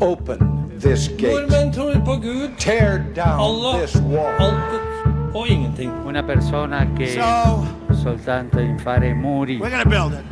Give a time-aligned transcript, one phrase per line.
[0.00, 0.38] Open
[0.80, 1.32] this gate.
[1.32, 4.34] Nordmenn tror på Gud, Tear down Allah, this wall.
[4.40, 5.90] alt og ingenting.
[6.06, 7.66] Una persona che So,
[8.02, 10.24] soltanto in fare muri we're gonna build it.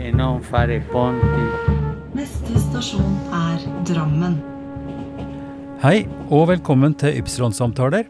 [0.00, 1.44] e non fare ponti.
[2.14, 4.40] Neste stasjon er Drammen.
[5.82, 8.04] Hei, og velkommen til Ypsilon-samtaler,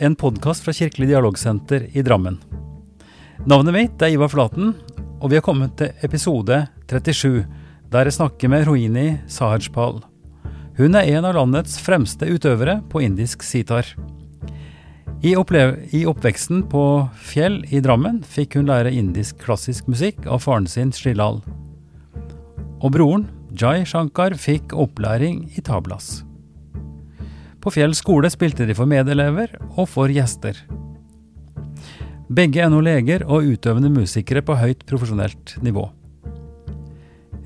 [0.00, 2.38] en podkast fra Kirkelig dialogsenter i Drammen.
[3.46, 4.74] Navnet mitt er Ivar Flaten,
[5.20, 7.46] og vi har kommet til episode 37,
[7.92, 10.02] der jeg snakker med Rohini Sahajpal.
[10.80, 13.84] Hun er en av landets fremste utøvere på indisk sitar.
[15.20, 16.84] I, I oppveksten på
[17.20, 21.42] Fjell i Drammen fikk hun lære indisk klassisk musikk av faren sin Shrilal.
[22.80, 26.22] Og broren, Jai Shankar, fikk opplæring i tablas.
[27.60, 30.56] På Fjell skole spilte de for medelever og for gjester.
[32.32, 35.90] Begge er nå leger og utøvende musikere på høyt profesjonelt nivå.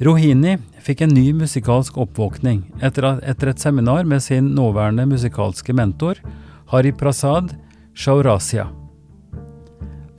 [0.06, 6.20] Rohini fikk en ny musikalsk oppvåkning etter, etter et seminar med sin nåværende musikalske mentor,
[6.69, 7.55] Hari Prasad
[7.95, 8.69] Shaurasia.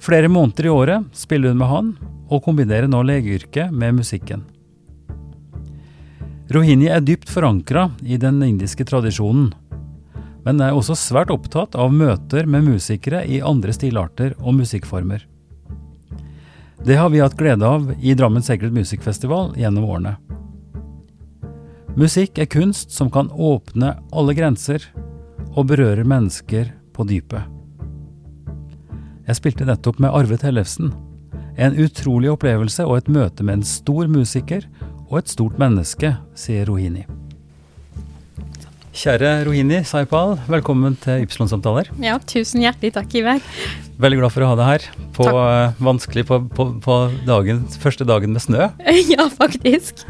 [0.02, 1.94] Flere måneder i året spiller hun med han,
[2.26, 4.42] og kombinerer nå legeyrket med musikken.
[6.50, 9.52] Rohini er dypt forankra i den indiske tradisjonen,
[10.46, 15.26] men er også svært opptatt av møter med musikere i andre stilarter og musikkformer.
[16.86, 20.18] Det har vi hatt glede av i Drammen Secret Music Festival gjennom årene.
[21.96, 24.84] Musikk er kunst som kan åpne alle grenser
[25.56, 27.46] og berøre mennesker på dypet.
[29.26, 30.92] Jeg spilte nettopp med Arve Tellefsen.
[31.56, 34.68] En utrolig opplevelse og et møte med en stor musiker
[35.08, 37.06] og et stort menneske, sier Rohini.
[38.96, 41.90] Kjære Rohini Saipal, velkommen til Ypsilon-samtaler.
[42.00, 43.42] Ja, tusen hjertelig takk, Ivar.
[44.00, 44.86] Veldig glad for å ha deg her.
[45.18, 46.96] På, uh, vanskelig på, på, på
[47.28, 48.70] dagen, første dagen med snø.
[49.12, 50.06] Ja, faktisk.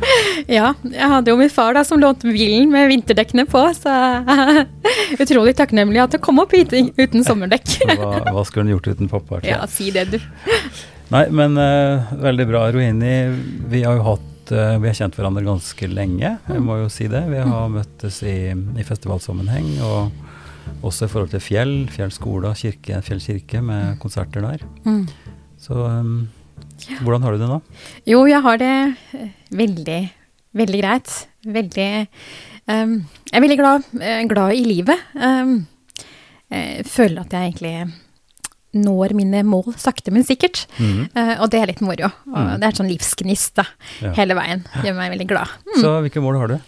[0.45, 3.95] Ja, jeg hadde jo min far da som lånte bilen med vinterdekkene på, så
[5.23, 7.80] utrolig takknemlig at jeg kom opp hit uten sommerdekk.
[7.97, 9.42] Hva, hva skulle hun gjort uten pappa?
[9.49, 10.21] Ja, si det, du.
[11.09, 13.17] Nei, men uh, veldig bra, Rohini.
[13.73, 17.08] Vi har jo hatt eh, Vi har kjent hverandre ganske lenge, jeg må jo si
[17.11, 17.23] det.
[17.32, 22.60] Vi har møttes i, i festivalsammenheng, og også i forhold til Fjell, Fjell skole og
[22.60, 24.66] kirke, Fjell kirke, med konserter der.
[24.86, 25.06] Mm.
[25.61, 26.28] Så um,
[27.02, 27.60] hvordan har du det nå?
[28.10, 28.73] Jo, jeg har det
[29.17, 30.02] eh, veldig,
[30.62, 31.14] veldig greit.
[31.45, 31.89] Veldig
[32.70, 32.98] um,
[33.30, 33.92] Jeg er veldig glad,
[34.30, 35.06] glad i livet.
[35.14, 35.60] Um,
[36.52, 37.77] jeg føler at jeg egentlig
[38.75, 40.65] når mine mål sakte, men sikkert.
[40.77, 41.09] Mhm.
[41.15, 42.11] Uh, og det er litt moro.
[42.27, 42.59] Og Mm.
[42.59, 43.63] Det er sånn livsgnist da,
[44.02, 44.11] Ja.
[44.13, 44.63] hele veien.
[44.83, 45.47] Gjør meg veldig glad.
[45.80, 46.59] Så hvilke mål har du?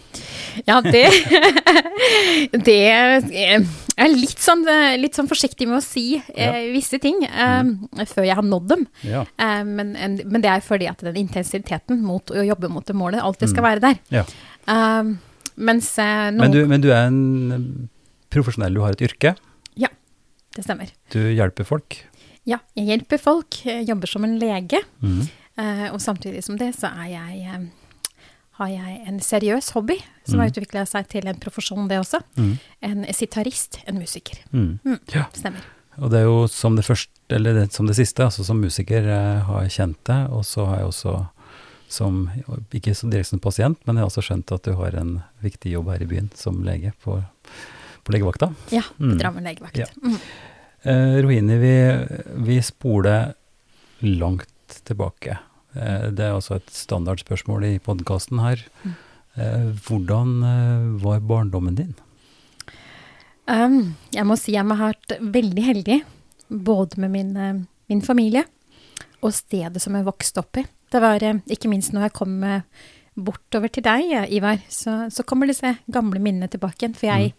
[0.66, 1.04] Ja, det
[2.64, 3.60] Det Jeg
[3.98, 4.64] er litt sånn,
[5.00, 7.70] litt sånn forsiktig med å si eh, visse ting eh,
[8.06, 8.84] før jeg har nådd dem.
[9.06, 9.24] Ja.
[9.38, 12.94] Eh, men, en, men det er fordi at den intensiteten mot å jobbe mot det
[12.96, 13.98] målet alltid skal være der.
[14.14, 14.24] ja.
[14.68, 15.14] Eh,
[15.58, 17.88] mens nå Men, du, men du er en
[18.30, 19.32] profesjonell, du har et yrke.
[20.58, 20.90] Det stemmer.
[21.14, 22.00] Du hjelper folk.
[22.48, 23.60] Ja, jeg hjelper folk.
[23.68, 24.80] Jeg jobber som en lege.
[25.58, 27.68] Eh, og samtidig som det, så er jeg eh,
[28.58, 29.94] har jeg en seriøs hobby
[30.26, 30.54] som har Mhm.
[30.56, 32.18] utvikla seg til en profesjon, det også.
[32.36, 32.58] Mm.
[32.82, 34.38] En sitarist, en musiker.
[34.52, 34.80] Mm.
[34.84, 35.26] Mm, Ja.
[35.32, 35.62] Stemmer.
[35.98, 39.06] Og det er jo som det første, eller det, som det siste, altså som musiker
[39.06, 41.28] eh, har jeg kjent deg, og så har jeg også
[41.88, 42.30] som,
[42.74, 45.88] ikke direkte som pasient, men jeg har også skjønt at du har en viktig jobb
[45.90, 47.22] her i byen som lege på,
[48.04, 48.52] på legevakta.
[48.74, 49.18] Ja, Mm.
[49.18, 49.76] Drammen legevakt.
[49.78, 49.86] Ja.
[50.02, 50.16] Mm.
[50.82, 51.74] Eh, Rohini, vi,
[52.48, 53.34] vi spoler
[54.00, 55.38] langt tilbake.
[55.74, 58.62] Eh, det er også et standardspørsmål i podkasten her.
[58.84, 58.94] Mm.
[59.38, 61.94] Eh, hvordan eh, var barndommen din?
[63.48, 65.98] Um, jeg må si jeg har vært veldig heldig,
[66.48, 68.44] både med min, eh, min familie
[69.24, 70.66] og stedet som jeg vokste opp i.
[70.92, 72.60] Det var eh, ikke minst når jeg kom eh,
[73.24, 76.96] bortover til deg, eh, Ivar, så, så kommer disse gamle minnene tilbake igjen.
[76.98, 77.32] For jeg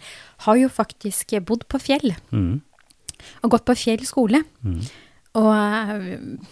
[0.45, 2.61] har jo faktisk bodd på Fjell, Mm.
[3.43, 4.43] og gått på Fjell skole.
[4.63, 4.81] Mm.
[5.39, 6.47] Og uh,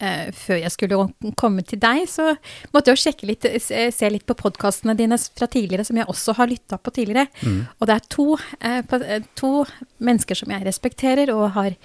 [0.00, 0.98] eh, før jeg skulle
[1.38, 2.32] komme til deg, så
[2.72, 6.08] måtte jeg jo sjekke litt, se, se litt på podkastene dine fra tidligere, som jeg
[6.10, 7.28] også har lytta på tidligere.
[7.42, 7.62] Mm.
[7.78, 9.52] Og det er to, uh, eh, to
[9.98, 11.78] mennesker som jeg respekterer, og har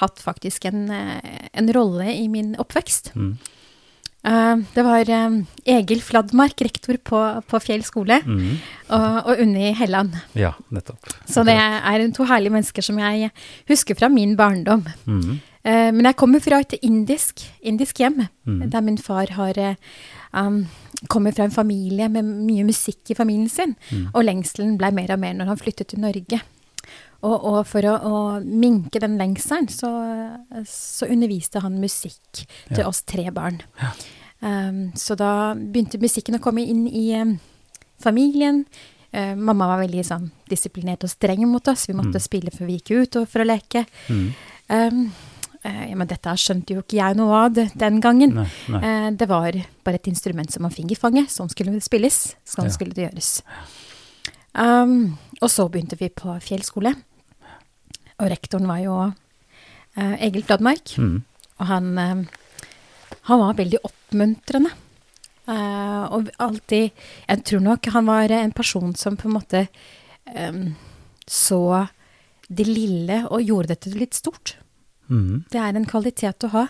[0.00, 3.12] hatt faktisk en, eh, en rolle i min oppvekst.
[3.14, 3.36] Mm.
[4.24, 5.34] Eh, det var eh,
[5.68, 8.54] Egil Fladmark, rektor på, på Fjell skole, Mm.
[8.88, 10.14] og, og Unni Helland.
[10.34, 11.04] Ja, nettopp.
[11.28, 13.30] Så det er to herlige mennesker som jeg
[13.68, 14.86] husker fra min barndom.
[15.06, 15.40] Mm.
[15.64, 18.70] Eh, men jeg kommer fra et indisk, indisk hjem, Mm.
[18.70, 19.76] der min far har
[20.34, 20.66] um,
[21.08, 24.08] kommer fra en familie med mye musikk i familien sin, Mm.
[24.14, 26.40] og lengselen ble mer og mer når han flyttet til Norge.
[27.24, 29.88] Og, og for å, å minke den lengselen, så,
[30.68, 32.88] så underviste han musikk til Ja.
[32.90, 33.62] oss tre barn.
[34.44, 37.38] Um, så da begynte musikken å komme inn i um,
[38.02, 38.64] familien.
[39.14, 41.86] Uh, mamma var veldig sånn disiplinert og streng mot oss.
[41.88, 43.86] Vi måtte spille før vi gikk ut og for å leke.
[44.10, 45.06] Um,
[45.64, 48.34] uh, ja, men dette skjønte jo ikke jeg noe av den gangen.
[48.42, 48.82] Nei, nei.
[48.84, 49.56] Uh, det var
[49.86, 51.32] bare et instrument som man fikk i fanget.
[51.32, 52.34] Sånn skulle det spilles.
[52.44, 52.74] Sånn Ja.
[52.76, 53.38] skulle det gjøres.
[54.54, 56.92] Um, og så begynte vi på fjellskole.
[58.20, 60.94] Og rektoren var jo eh, Egil Fladmark.
[60.98, 61.20] Mm.
[61.58, 62.70] Og han, eh,
[63.30, 64.72] han var veldig oppmuntrende.
[65.44, 66.90] Eh, og alltid
[67.28, 69.66] Jeg tror nok han var en person som på en måte
[70.24, 70.74] em,
[71.28, 71.88] så
[72.48, 74.56] det lille og gjorde det til litt stort.
[75.08, 75.44] Mm.
[75.52, 76.64] Det er en kvalitet å ha.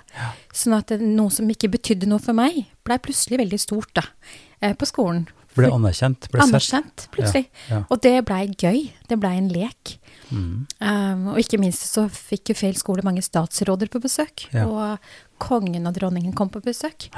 [0.54, 4.06] Sånn at noe som ikke betydde noe for meg, blei plutselig veldig stort da,
[4.60, 5.28] eh, på skolen.
[5.54, 7.46] Ble anerkjent, ble anerkjent, plutselig.
[7.68, 7.82] Ja, ja.
[7.92, 8.88] Og det blei gøy.
[9.08, 9.96] Det blei en lek.
[10.30, 10.66] Mm.
[10.80, 14.48] Um, og ikke minst så fikk jo Feil skole mange statsråder på besøk.
[14.54, 14.66] Ja.
[14.66, 17.08] Og kongen og dronningen kom på besøk.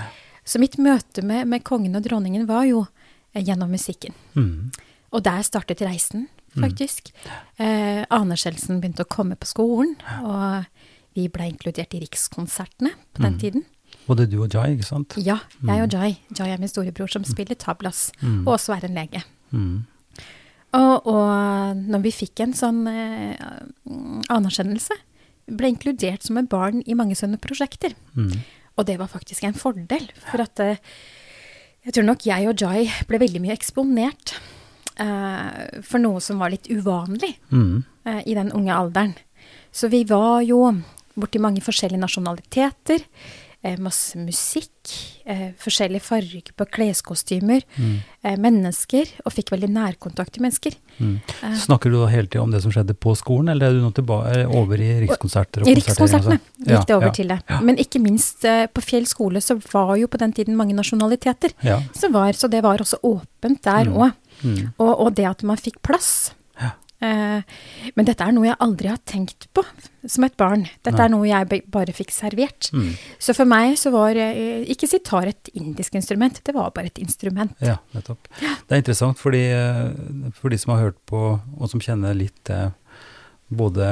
[0.46, 2.84] Så mitt møte med, med kongen og dronningen var jo
[3.34, 4.14] eh, gjennom musikken.
[4.36, 4.68] Mm.
[5.16, 7.10] Og der startet reisen, faktisk.
[7.62, 9.94] Eh, anerkjennelsen begynte å komme på skolen,
[10.26, 10.66] og
[11.16, 13.66] vi ble inkludert i Rikskonsertene på den tiden.
[14.06, 15.16] Både du og Jai, ikke sant?
[15.18, 16.12] Ja, jeg og Jai.
[16.38, 19.22] Jai er min storebror som spiller tablas, og også er en lege.
[19.50, 19.84] Mm.
[20.76, 23.36] Og, og når vi fikk en sånn eh,
[24.32, 24.96] anerkjennelse,
[25.46, 27.94] ble inkludert som et barn i mange sånne prosjekter.
[28.18, 28.32] Mm.
[28.76, 30.80] Og det var faktisk en fordel, for at eh,
[31.86, 34.34] jeg tror nok jeg og Jai ble veldig mye eksponert
[35.00, 37.84] eh, for noe som var litt uvanlig Mm.
[38.04, 39.14] eh, i den unge alderen.
[39.72, 40.60] Så vi var jo
[41.16, 43.04] borti mange forskjellige nasjonaliteter,
[43.82, 44.92] masse musikk,
[45.26, 47.62] eh, forskjellige farger på kleskostymer,
[48.22, 50.76] eh, mennesker, og fikk veldig nærkontakt til mennesker.
[51.00, 51.16] Mm.
[51.64, 53.90] Snakker du da hele tida om det som skjedde på skolen, eller er du nå
[53.96, 55.62] tilbake over i Rikskonserter?
[55.66, 57.40] og Rikskonsertene gikk det over ja, til det.
[57.50, 57.60] Ja.
[57.60, 61.52] Men ikke minst eh, på Fjell skole så var jo på den tiden mange nasjonaliteter.
[61.62, 63.96] Var, så det var også åpent der Mm.
[63.96, 64.12] òg.
[64.44, 64.72] Mm.
[64.78, 66.32] Og, og det at man fikk plass.
[67.04, 67.42] Eh,
[67.94, 69.62] men dette er noe jeg aldri har tenkt på
[70.08, 70.62] som et barn.
[70.86, 71.04] Dette Nei.
[71.04, 72.70] er noe jeg bare fikk servert.
[72.72, 72.94] Mm.
[73.20, 76.98] Så for meg så var eh, ikke sitar et indisk instrument, det var bare et
[77.02, 77.52] instrument.
[77.60, 78.30] Ja, nettopp.
[78.40, 82.52] Det er interessant fordi eh, for de som har hørt på, og som kjenner litt
[83.48, 83.90] både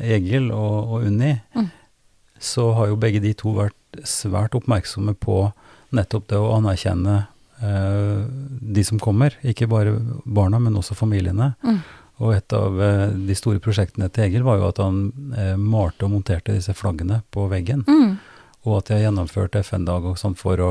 [0.00, 1.70] Egil og, og Unni, Mm.
[2.40, 3.76] så har jo begge de to vært
[4.08, 5.52] svært oppmerksomme på
[5.94, 7.26] nettopp det å anerkjenne
[7.62, 8.24] uh,
[8.74, 9.36] de som kommer.
[9.46, 9.92] Ikke bare
[10.24, 11.52] barna, men også familiene.
[11.62, 11.78] Mm.
[12.22, 15.00] Og et av eh, de store prosjektene til Egil var jo at han
[15.36, 18.18] eh, malte og monterte disse flaggene på veggen Mm.
[18.64, 20.68] og at de har gjennomført FN-dag og sånn for å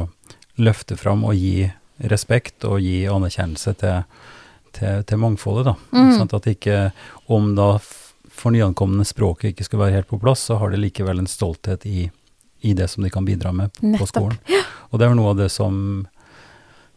[0.58, 1.68] løfte fram og gi
[2.10, 4.04] respekt og gi anerkjennelse til,
[4.74, 5.76] til, til mangfoldet, da.
[5.94, 6.12] Mm.
[6.18, 6.78] Sånn at ikke,
[7.28, 7.78] om da
[8.34, 11.86] for nyankomne språket ikke skulle være helt på plass, så har de likevel en stolthet
[11.86, 12.08] i,
[12.66, 14.40] i det som de kan bidra med på, på skolen.
[14.90, 16.08] Og det er noe av det som,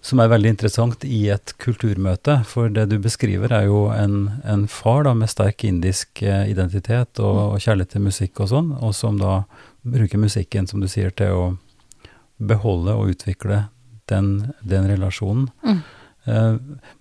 [0.04, 4.66] som er veldig interessant i et kulturmøte, for det du beskriver er jo en, en
[4.70, 8.94] far da med sterk indisk eh, identitet og, og kjærlighet til musikk og sånn, og
[8.94, 9.40] som da
[9.86, 11.46] bruker musikken, som du sier, til å
[12.36, 13.64] beholde og utvikle
[14.10, 15.48] den, den relasjonen.
[15.66, 15.82] Mm.
[16.26, 16.56] Eh,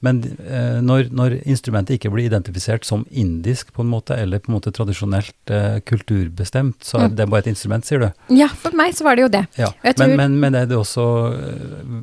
[0.05, 4.51] men eh, når, når instrumentet ikke blir identifisert som indisk på en måte, eller på
[4.51, 7.15] en måte tradisjonelt eh, kulturbestemt, så er Mm.
[7.17, 8.07] det bare et instrument, sier du?
[8.37, 9.43] Ja, for meg så var det jo det.
[9.57, 11.05] Ja, men, men, men er det også,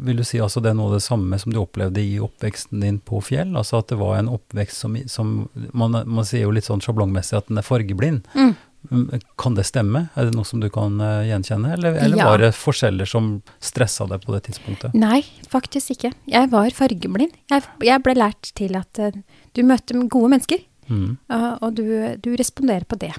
[0.07, 2.81] vil du si altså det er noe av det samme som du opplevde i oppveksten
[2.83, 3.55] din på fjell?
[3.59, 5.33] Altså at det var en oppvekst som, som
[5.73, 8.27] man, man sier jo litt sånn sjablongmessig at den er fargeblind.
[8.35, 8.55] Mm.
[9.39, 10.09] Kan det stemme?
[10.19, 12.27] Er det noe som du kan øh, gjenkjenne, eller, eller Ja.
[12.33, 14.95] var det forskjeller som stressa deg på det tidspunktet?
[14.99, 16.13] Nei, faktisk ikke.
[16.27, 17.33] Jeg var fargeblind.
[17.53, 19.23] Jeg, jeg ble lært til at eh,
[19.55, 21.17] du møter gode mennesker, Mm.
[21.31, 21.85] Uh, og du,
[22.19, 23.13] du responderer på det.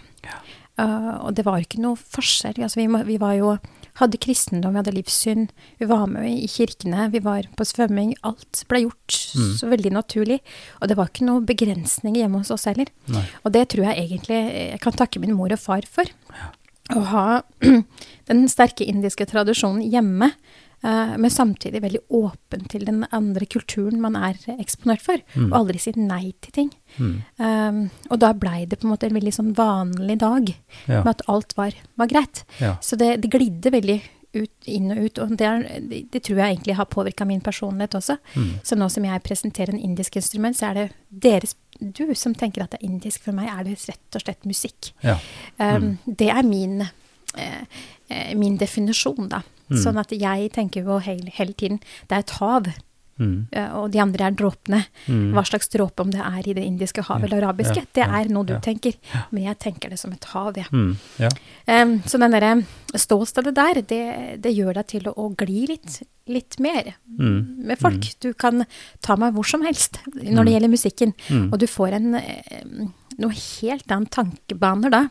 [0.78, 2.60] Uh, og det var ikke noe forskjell.
[2.66, 3.54] Altså, vi, vi var jo,
[4.02, 5.48] hadde kristendom, vi hadde livssyn,
[5.80, 8.16] vi var med i kirkene, vi var på svømming.
[8.24, 9.54] Alt ble gjort Mm.
[9.58, 10.40] så veldig naturlig.
[10.82, 12.86] Og det var ikke noe begrensninger hjemme hos oss heller.
[13.10, 13.24] Nei.
[13.44, 14.38] Og det tror jeg egentlig
[14.72, 16.06] jeg kan takke min mor og far for.
[16.94, 17.42] Å ha
[18.30, 20.34] den sterke indiske tradisjonen hjemme,
[20.84, 25.52] men samtidig veldig åpen til den andre kulturen man er eksponert for, Mm.
[25.52, 26.72] og aldri si nei til ting.
[26.98, 27.14] Mm.
[27.40, 30.52] Um, og da blei det på en måte en veldig sånn vanlig dag,
[30.88, 31.04] Ja.
[31.04, 32.44] med at alt var, var greit.
[32.60, 32.76] Ja.
[32.82, 34.02] Så det, det glidde veldig
[34.34, 35.80] ut, inn og ut, og det, er,
[36.12, 38.18] det, tror jeg egentlig har påvirka min personlighet også.
[38.36, 38.50] Mm.
[38.66, 42.64] Så nå som jeg presenterer en indisk instrument, så er det deres, du som tenker
[42.64, 43.22] at det er indisk.
[43.28, 44.92] For meg er det rett og slett musikk.
[45.04, 45.20] Ja.
[45.60, 47.03] Um, Det er min, eh, eh,
[48.38, 49.42] min definisjon, da.
[49.70, 49.78] Mm.
[49.80, 52.68] Sånn at jeg tenker jo hele, hele tiden Det er et hav.
[53.22, 53.48] Mm.
[53.52, 54.80] eh, og de andre er dråpene.
[55.06, 55.34] Mm.
[55.36, 58.32] Hva slags dråpe, om det er i det indiske havet eller arabiske, ja, det er
[58.34, 58.62] noe du ja.
[58.64, 58.98] tenker.
[59.30, 60.66] Men jeg tenker det som et hav, jeg.
[60.74, 60.96] Mm.
[61.22, 61.30] Ja.
[61.70, 62.54] Um, så den derre
[62.98, 64.02] ståstedet der, det,
[64.44, 67.68] det gjør deg til å, å gli litt, litt mer Mm.
[67.70, 68.08] med folk.
[68.26, 68.64] Du kan
[69.06, 71.12] ta meg hvor som helst når det gjelder musikken.
[71.30, 71.44] Mm.
[71.54, 72.88] Og du får en eh,
[73.22, 75.04] noe helt annen tankebaner da.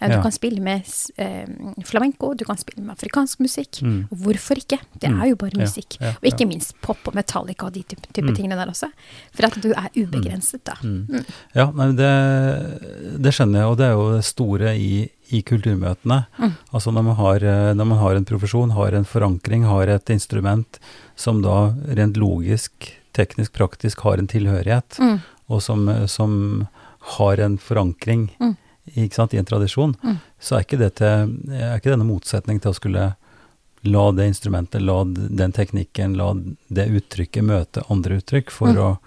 [0.00, 0.22] Eh, Du Ja.
[0.22, 0.82] kan spille med
[1.18, 1.46] eh,
[1.84, 3.82] flamenco, du kan spille med afrikansk musikk.
[3.82, 4.08] Mm.
[4.10, 4.78] Og hvorfor ikke?
[4.98, 5.20] Det Mm.
[5.22, 6.00] er jo bare Ja, musikk.
[6.00, 8.34] ja, og ikke minst pop og Metallica og de type, type Mm.
[8.36, 8.88] tingene der også.
[9.32, 10.72] For at du er ubegrenset, da.
[10.82, 11.24] Mm.
[11.54, 16.26] Ja, nei, det, det skjønner jeg, og det er jo det store i, i kulturmøtene.
[16.38, 16.54] Mm.
[16.72, 20.10] Altså når man, har, eh, når man har en profesjon, har en forankring, har et
[20.10, 20.78] instrument
[21.16, 22.72] som da rent logisk,
[23.12, 25.20] teknisk, praktisk har en tilhørighet, Mm.
[25.50, 26.68] og som, som
[27.16, 28.56] har en forankring Mm.
[29.34, 30.16] I en tradisjon, Mm.
[30.40, 33.16] så er ikke, det til, er ikke denne motsetning til å skulle
[33.82, 36.34] la det instrumentet, la den teknikken, la
[36.68, 38.76] det uttrykket møte andre uttrykk for, Mm.
[38.78, 38.98] å,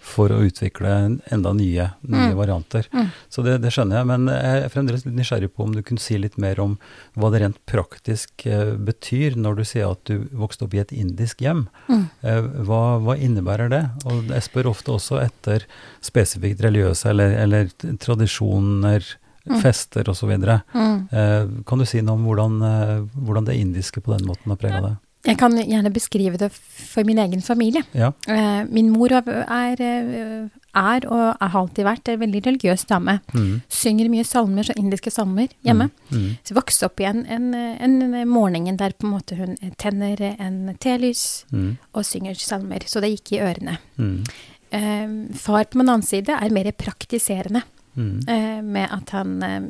[0.00, 0.88] for å utvikle
[1.30, 2.36] enda nye, nye Mm.
[2.38, 2.86] varianter.
[2.92, 3.10] Mm.
[3.28, 6.00] Så det, det skjønner jeg, men jeg er fremdeles litt nysgjerrig på om du kunne
[6.00, 6.78] si litt mer om
[7.16, 10.92] hva det rent praktisk eh, betyr når du sier at du vokste opp i et
[10.96, 11.66] indisk hjem.
[11.88, 12.06] Mm.
[12.22, 13.82] Eh, hva, hva innebærer det?
[14.06, 15.66] Og jeg spør ofte også etter
[16.00, 17.68] spesifikt religiøse eller, eller
[18.00, 19.04] tradisjoner,
[19.48, 19.56] Mm.
[19.62, 20.28] fester osv.
[20.74, 21.08] Mm.
[21.10, 24.56] Eh, kan du si noe om hvordan, eh, hvordan det indiske på den måten har
[24.60, 24.96] prega deg?
[25.26, 27.82] Jeg kan gjerne beskrive det for min egen familie.
[27.92, 28.12] Ja.
[28.28, 33.18] Eh, min mor er, er, eh, er og har alltid vært en veldig religiøs dame.
[33.34, 33.60] Mm.
[33.68, 35.90] Synger mye salmer, så indiske salmer, hjemme.
[36.08, 36.38] Mm.
[36.40, 37.98] Så jeg vokste opp i en, en, en
[38.30, 41.76] morgenen der på en måte hun tenner en telys Mm.
[41.92, 42.80] og synger salmer.
[42.86, 43.76] Så det gikk i ørene.
[43.98, 44.24] Mm.
[44.72, 47.62] Eh, far på min annen side er mer praktiserende.
[47.96, 48.20] Mm.
[48.28, 49.64] eh, med at han eh,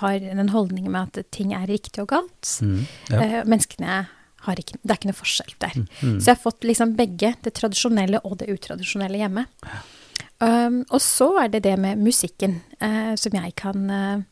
[0.00, 2.58] har den holdningen med at ting er riktig og galt.
[2.60, 2.80] Mm.
[3.08, 3.20] Ja.
[3.22, 4.00] Eh, menneskene
[4.50, 5.76] ikke Det er ikke noe forskjell der.
[6.02, 6.18] Mm.
[6.20, 9.46] Så jeg har fått liksom begge, det tradisjonelle og det utradisjonelle hjemme.
[10.42, 14.22] Um, og så er det det med musikken, uh, som jeg kan uh,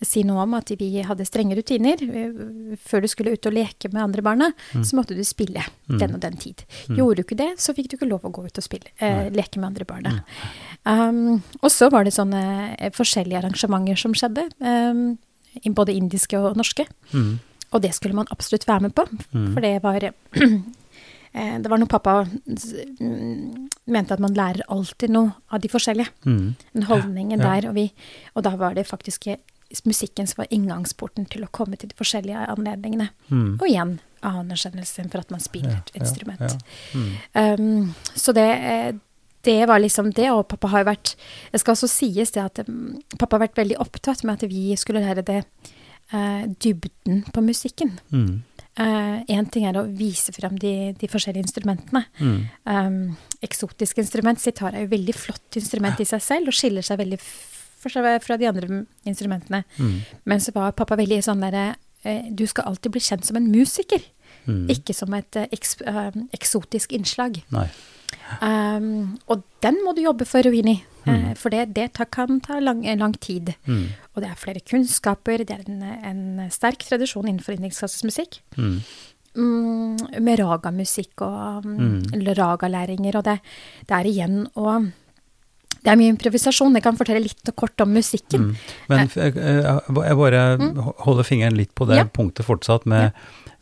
[0.00, 0.54] si noe om.
[0.54, 1.98] At vi hadde strenge rutiner.
[1.98, 5.98] Eh, Før du skulle ut og leke med andre barna, så måtte du spille Mm.
[5.98, 6.62] den og den tid.
[6.86, 6.96] Mm.
[6.96, 9.30] Gjorde du ikke det, så fikk du ikke lov å gå ut og spille, uh,
[9.32, 10.22] leke med andre barna.
[10.84, 14.44] Um, og så var det sånne forskjellige arrangementer som skjedde.
[14.60, 15.18] Um,
[15.74, 16.84] både indiske og norske.
[17.12, 17.40] Mm.
[17.72, 19.52] Og det skulle man absolutt være med på, Mm.
[19.54, 20.00] for det var
[21.32, 26.08] eh, Det var noe pappa mm, mente at man lærer alltid noe av de forskjellige.
[26.26, 26.54] Mm.
[26.72, 27.54] Den holdningen Ja.
[27.60, 27.68] der.
[27.68, 27.92] Og, vi,
[28.34, 29.36] og da var det faktisk eh,
[29.84, 33.10] musikken som var inngangsporten til å komme til de forskjellige anledningene.
[33.30, 33.58] Mm.
[33.60, 36.40] Og igjen anerkjennelsen for at man spiller et Ja, ja, instrument.
[36.40, 36.56] ja.
[36.94, 37.60] Mm.
[37.60, 38.92] Um, så det, eh,
[39.44, 41.14] det var liksom det, og pappa har jo vært
[41.52, 44.74] Det skal også sies det at um, pappa har vært veldig opptatt med at vi
[44.76, 45.44] skulle lære det
[46.12, 47.98] eh, dybden på musikken.
[48.12, 48.38] Mm.
[48.78, 52.04] Én ting er å vise frem de, de forskjellige instrumentene.
[52.22, 52.36] Mm.
[52.62, 52.98] Um,
[53.42, 57.18] eksotisk instrument, sitar er jo veldig flott instrument i seg selv, og skiller seg veldig
[57.82, 59.64] fra de andre instrumentene.
[59.82, 59.96] Mm.
[60.30, 61.72] Men så var pappa veldig sånn derre
[62.06, 64.06] eh, Du skal alltid bli kjent som en musiker,
[64.48, 64.64] Mm.
[64.72, 67.42] ikke som et eh, eks, eh, eksotisk innslag.
[67.52, 67.66] Nei.
[68.40, 71.34] Um, og den må du jobbe for å inn i, eh, Mm.
[71.36, 73.54] for det, det kan ta lang, lang tid.
[73.66, 73.86] Mm.
[74.14, 78.40] Og det er flere kunnskaper, det er en, en sterk tradisjon innenfor indisk musikk.
[78.56, 78.80] Mm.
[79.38, 82.02] Mm, med ragamusikk og Mm.
[82.38, 83.38] ragalæringer, og det,
[83.86, 84.92] det er igjen å
[85.84, 86.74] Det er mye improvisasjon.
[86.74, 88.48] Jeg kan fortelle litt og kort om musikken.
[88.50, 88.56] Mm.
[88.88, 89.34] Men jeg,
[90.18, 90.40] bare
[91.04, 92.04] holder fingeren litt på det Ja.
[92.04, 93.12] punktet fortsatt med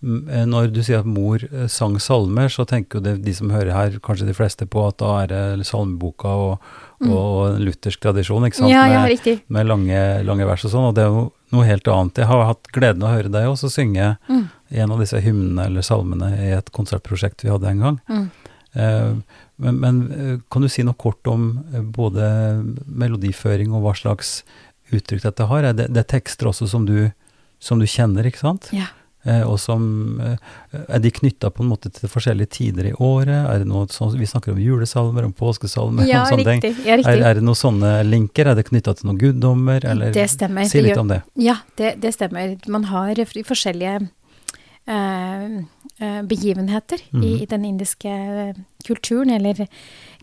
[0.03, 3.33] m- eh, Når du sier at mor eh, sang salmer, så tenker jo det, de
[3.35, 6.59] som hører her, kanskje de fleste på at da er det salmeboka og,
[7.03, 8.69] og og luthersk tradisjon, ikke sant?
[8.69, 8.73] Mm.
[8.73, 11.87] Ja, ja, med, med lange, lange vers og sånn, og det er jo noe helt
[11.89, 12.17] annet.
[12.23, 14.49] Jeg har hatt gleden av å høre deg også synge Mm.
[14.71, 18.01] en av disse hymnene eller salmene i et konsertprosjekt vi hadde en gang.
[18.09, 18.31] Mm.
[18.77, 19.13] Eh,
[19.59, 22.27] men, men eh, kan du si noe kort om eh, både
[22.87, 24.41] melodiføring og hva slags
[24.95, 25.71] uttrykk dette har?
[25.71, 27.11] Er det, det er tekster også som du,
[27.59, 28.69] som du kjenner, ikke sant?
[28.77, 28.91] Ja.
[29.27, 30.37] Eh, og som eh,
[30.87, 33.49] Er de knytta på en måte til forskjellige tider i året?
[33.51, 36.45] Er det noe sånn, Vi snakker om julesalmer, om påskesalmer Ja, ting.
[36.47, 36.77] riktig.
[36.87, 37.25] Ja, Er, riktig.
[37.27, 38.53] er det noen sånne linker?
[38.53, 39.83] Er det knytta til noen guddommer?
[39.83, 40.69] Eller, Det stemmer.
[40.71, 41.23] Si litt om det.
[41.43, 42.55] Ja, det, det stemmer.
[42.71, 43.97] Man har forskjellige
[44.87, 45.59] eh,
[46.00, 47.43] eh, begivenheter i, Mhm.
[47.43, 48.55] i den indiske
[48.87, 49.66] kulturen, eller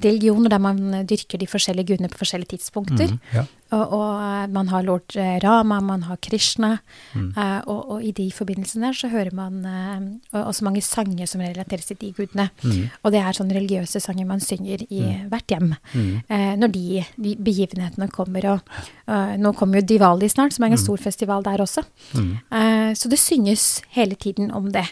[0.03, 3.11] religioner der man eh, dyrker de forskjellige gudene på forskjellige tidspunkter.
[3.11, 3.43] Mm, ja.
[3.73, 6.77] Og, og eh, man har lord eh, Rama, man har Krishna.
[7.13, 7.33] Mm.
[7.37, 11.41] eh, og, og i de forbindelsene der så hører man eh, også mange sanger som
[11.41, 12.49] relateres til de gudene.
[12.63, 12.89] Mm.
[13.03, 16.21] Og det er sånne religiøse sanger man synger i hvert hjem Mm.
[16.29, 18.45] eh, når de, de begivenhetene kommer.
[18.53, 18.59] Og
[19.07, 21.83] eh, nå kommer jo Diwali snart, som er en stor festival der også.
[22.13, 22.31] Mm.
[22.51, 24.85] Eh, så det synges hele tiden om det.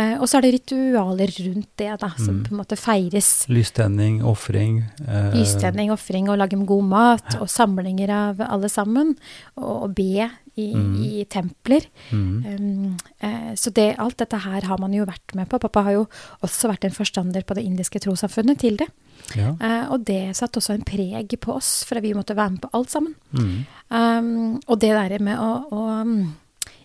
[0.00, 2.44] Eh, og så er det ritualer rundt det, da, som Mm.
[2.46, 3.30] på en måte feires.
[3.52, 4.84] Lystenning, ofring.
[5.06, 9.16] eh, Lystenning, ofring og lage god mat, og samlinger av alle sammen.
[9.56, 10.72] Og, og be i,
[11.20, 11.84] i templer.
[12.10, 15.60] mm, Um, eh, så det, alt dette her har man jo vært med på.
[15.60, 16.06] Pappa har jo
[16.42, 18.88] også vært en forstander på det indiske trossamfunnet til det.
[19.36, 19.52] ja.
[19.60, 22.70] Uh, og det satte også en preg på oss, for vi måtte være med på
[22.72, 23.14] alt sammen.
[23.32, 23.66] Mm.
[23.90, 26.34] Um, og det der med å, å um,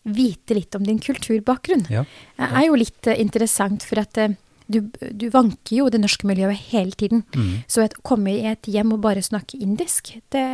[0.05, 2.03] vite litt om din kulturbakgrunn ja.
[2.37, 4.35] eh, er jo litt eh, interessant, for at eh,
[4.67, 4.79] du,
[5.11, 7.23] du vanker jo det norske miljøet hele tiden.
[7.35, 7.63] Mm.
[7.69, 10.45] Så å komme i et hjem og bare snakke indisk, det,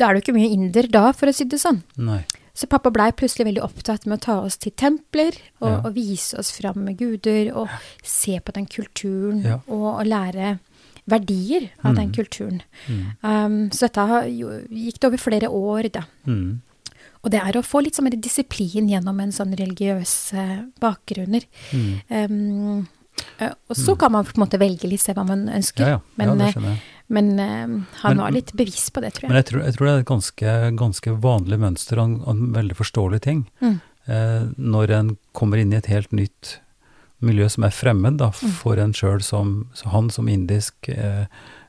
[0.00, 1.82] da er du ikke mye inder da, for å si det sånn.
[2.00, 2.22] Nei.
[2.56, 5.78] Så pappa blei plutselig veldig opptatt med å ta oss til templer og, Ja.
[5.86, 7.68] og vise oss fram med guder og
[8.04, 9.60] se på den kulturen Ja.
[9.68, 10.58] og, og lære
[11.08, 12.14] verdier av den Mm.
[12.14, 12.60] kulturen.
[12.88, 13.06] Mm.
[13.24, 14.04] Um, så dette
[14.68, 16.04] gikk det over flere år, da.
[16.26, 16.60] Mm.
[17.22, 21.44] Og det er å få litt sånn mer disiplin gjennom en sånn religiøs eh, bakgrunner.
[21.70, 21.92] Mm.
[22.10, 22.88] Um,
[23.68, 25.84] og så kan man på en måte velge litt, se hva man ønsker.
[25.84, 26.00] Ja, ja.
[26.00, 26.80] ja, Men, det eh, jeg.
[27.12, 29.44] men uh, han Men- var litt bevisst på det, tror Men jeg.
[29.44, 32.76] jeg tror, jeg tror det er et ganske, ganske vanlig mønster og en, en veldig
[32.80, 33.44] forståelig ting.
[33.62, 33.80] Mm.
[34.10, 36.56] Eh, når en kommer inn i et helt nytt
[37.22, 38.50] miljø som er fremmed da, Mm.
[38.58, 41.26] for en sjøl som han som indisk, eh,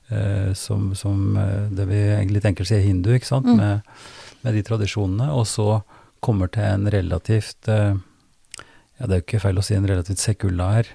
[0.09, 1.35] eh, som, som
[1.69, 3.57] det vi egentlig tenker sier hindu, ikke sant, Mm.
[3.57, 3.81] med,
[4.43, 5.81] med de tradisjonene, og så
[6.23, 7.95] kommer til en relativt eh,
[8.97, 10.87] ja, det er jo ikke feil å si en relativt sekulær,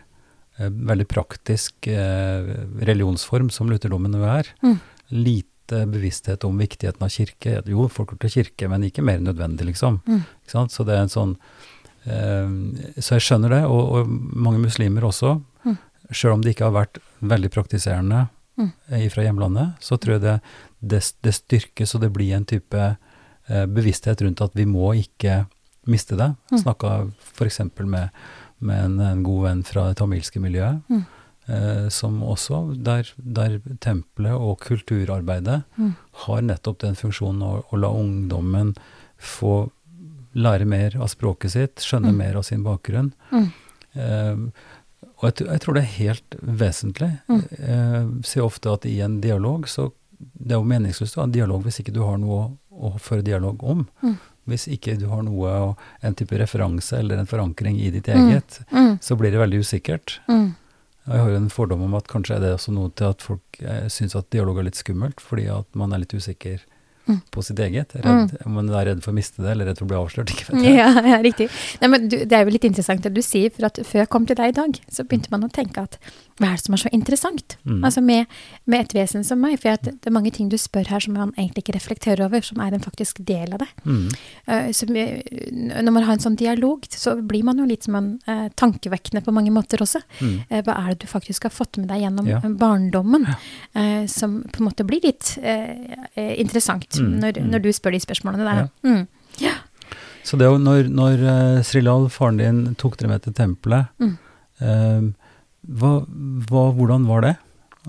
[0.58, 2.52] eh, veldig praktisk eh,
[2.88, 4.48] religionsform som lutherdommen jo er.
[4.64, 4.78] Mm.
[5.16, 7.58] Lite bevissthet om viktigheten av kirke.
[7.68, 10.00] Jo, folk går til kirke, men ikke mer nødvendig, liksom.
[10.08, 10.22] Mm.
[10.48, 11.34] Så det er en sånn
[12.08, 12.48] eh,
[12.96, 15.36] Så jeg skjønner det, og, og mange muslimer også.
[15.66, 15.76] Mm.
[16.08, 18.28] Sjøl om de ikke har vært veldig praktiserende
[18.58, 18.72] Mm.
[19.14, 20.32] fra hjemlandet, så tror jeg det,
[20.80, 22.88] det, det styrkes, og det blir en type
[23.48, 25.46] bevissthet rundt at vi må ikke
[25.88, 26.34] miste det.
[26.52, 26.58] Mm.
[26.62, 26.90] Snakka
[27.34, 27.60] f.eks.
[27.80, 28.10] med,
[28.58, 31.04] med en, en god venn fra det tamilske miljøet, Mm.
[31.48, 35.94] eh, som også, der, der tempelet og kulturarbeidet Mm.
[36.26, 38.74] har nettopp den funksjonen å, å la ungdommen
[39.18, 39.70] få
[40.36, 42.16] lære mer av språket sitt, skjønne Mm.
[42.20, 43.12] mer av sin bakgrunn.
[43.32, 43.48] Mm.
[43.94, 44.36] Eh,
[45.18, 47.12] og jeg, jeg tror det er helt vesentlig.
[47.28, 47.42] Mm.
[47.58, 49.88] eh, ser ofte at i en dialog, så
[50.18, 52.46] det er jo meningsløst å ha en dialog hvis ikke du har noe å,
[52.78, 53.86] å føre dialog om.
[54.02, 54.16] Mm.
[54.48, 58.30] Hvis ikke du har noe, en type referanse eller en forankring i ditt Mm.
[58.30, 58.98] eget, Mm.
[59.00, 60.20] så blir det veldig usikkert.
[60.28, 60.54] Mm.
[61.08, 63.22] Og Jeg har jo en fordom om at kanskje er det også noe til at
[63.22, 66.60] folk eh, syns at dialog er litt skummelt, fordi at man er litt usikker
[67.08, 67.20] Mm.
[67.32, 67.94] på sitt eget.
[68.04, 70.30] Redd, Om man er redd for å miste det, eller redd for å bli avslørt.
[70.34, 70.76] ikke vet jeg.
[70.76, 71.48] Ja, ja, riktig.
[71.80, 74.10] Nei, men du, det er jo litt interessant det du sier, for at før jeg
[74.12, 75.96] kom til deg i dag, så begynte man å tenke at
[76.38, 77.56] hva er det som er så interessant?
[77.66, 77.80] Mm.
[77.82, 78.28] Altså med,
[78.70, 81.16] med et vesen som meg, for at det er mange ting du spør her som
[81.18, 83.66] man egentlig ikke reflekterer over, som er en faktisk del av det.
[83.88, 84.04] Mm.
[84.46, 88.12] Eh, så når man har en sånn dialog, så blir man jo litt som en
[88.28, 90.04] uh, tankevekkende på mange måter også.
[90.20, 90.36] Mm.
[90.46, 92.38] Eh, hva er det du faktisk har fått med deg gjennom Ja.
[92.44, 93.24] barndommen,
[94.10, 95.34] som på en måte blir litt
[96.16, 97.48] interessant Mm, når, mm.
[97.52, 98.60] når du spør de spørsmålene der.
[98.60, 98.68] Ja.
[98.90, 99.06] Mm.
[100.28, 104.16] Så det jo når, når uh, Srilal, faren din, tok dere med til tempelet, Mm.
[104.60, 105.04] eh,
[105.78, 105.92] hva,
[106.48, 107.34] hva, hvordan var det?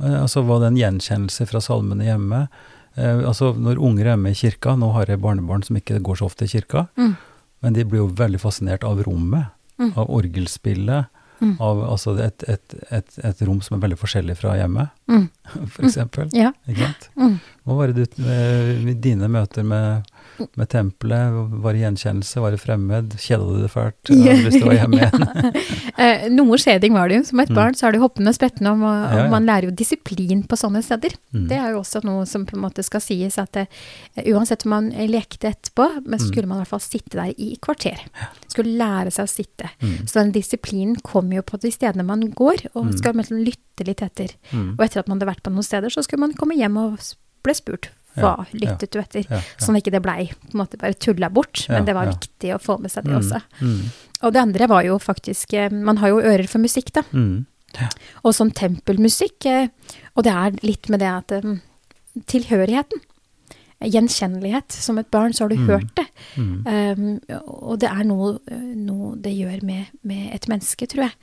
[0.02, 2.48] Eh, altså Var det en gjenkjennelse fra salmene hjemme?
[2.96, 6.16] Eh, altså Når unger er med i kirka, nå har jeg barnebarn som ikke går
[6.22, 7.16] så ofte i kirka, Mm.
[7.62, 9.48] men de blir jo veldig fascinert av rommet,
[9.80, 9.94] Mm.
[9.98, 11.08] av orgelspillet,
[11.40, 11.54] Mm.
[11.64, 15.30] av altså et, et, et, et rom som er veldig forskjellig fra hjemmet, Mm.
[15.74, 16.30] for eksempel.
[16.36, 16.52] Ja.
[16.68, 17.10] Ikke sant?
[17.16, 17.38] Mm.
[17.66, 20.04] Hva var det du, eh, dine møter med,
[20.58, 21.38] med tempelet?
[21.64, 22.42] Var det gjenkjennelse?
[22.44, 23.16] Var det fremmed?
[23.20, 24.00] Kjeda du det fælt?
[24.10, 25.76] Hadde du lyst til å være hjemme igjen?
[26.00, 27.24] Eh, noe skjeding var det jo.
[27.28, 27.56] Som et Mm.
[27.58, 29.30] barn så er det hoppende og sprettende, og, og Ja, ja.
[29.34, 31.12] man lærer jo disiplin på sånne steder.
[31.36, 31.48] Mm.
[31.50, 33.66] Det er jo også noe som på en måte skal sies at eh,
[34.32, 36.24] uansett om man lekte etterpå, men Mm.
[36.30, 38.00] skulle man i hvert fall sitte der i kvarter.
[38.48, 39.70] Skulle lære seg å sitte.
[39.84, 40.08] Mm.
[40.08, 42.98] Så den disiplinen kommer jo på de stedene man går, og Mm.
[42.98, 44.30] skal liksom lytte litt etter.
[44.54, 44.78] Mm.
[44.80, 46.98] Og etter at man hadde vært på noen steder, så skulle man komme hjem og
[47.44, 47.90] ble spurt.
[48.20, 49.26] Ja, Hva lyttet du etter?
[49.30, 49.42] Ja, ja.
[49.58, 52.06] Sånn at ikke det blei på en måte bare tulla bort, Ja, men det var
[52.06, 52.14] ja.
[52.14, 53.20] viktig å få med seg det Mm.
[53.22, 53.42] også.
[53.62, 53.82] Mm.
[54.22, 57.04] Og det andre var jo faktisk eh, Man har jo ører for musikk, da.
[57.14, 57.46] Mm.
[58.26, 59.46] Og sånn tempelmusikk.
[59.46, 59.68] eh,
[60.18, 61.56] Og det er litt med det at eh,
[62.28, 63.00] Tilhørigheten.
[63.82, 64.72] gjenkjennelighet.
[64.76, 65.68] Som et barn så har du Mm.
[65.68, 66.06] hørt det.
[66.36, 66.68] Mm.
[66.68, 68.40] Um, og det er noe,
[68.76, 71.14] noe det gjør med, med et menneske, tror jeg.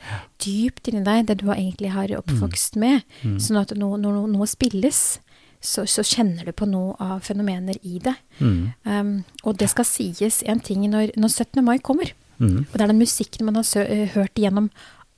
[0.41, 3.03] Dypt inni deg, det du egentlig har oppvokst med.
[3.23, 3.37] Mm.
[3.39, 5.19] Sånn at når, når noe spilles,
[5.67, 8.15] så, så kjenner du på noe av fenomener i det.
[8.39, 8.61] Mm.
[8.87, 9.11] Um,
[9.45, 11.65] og det skal sies en ting når, når 17.
[11.67, 12.13] mai kommer.
[12.39, 12.63] Mm.
[12.69, 14.71] Og det er den musikken man har sø eh, hørt gjennom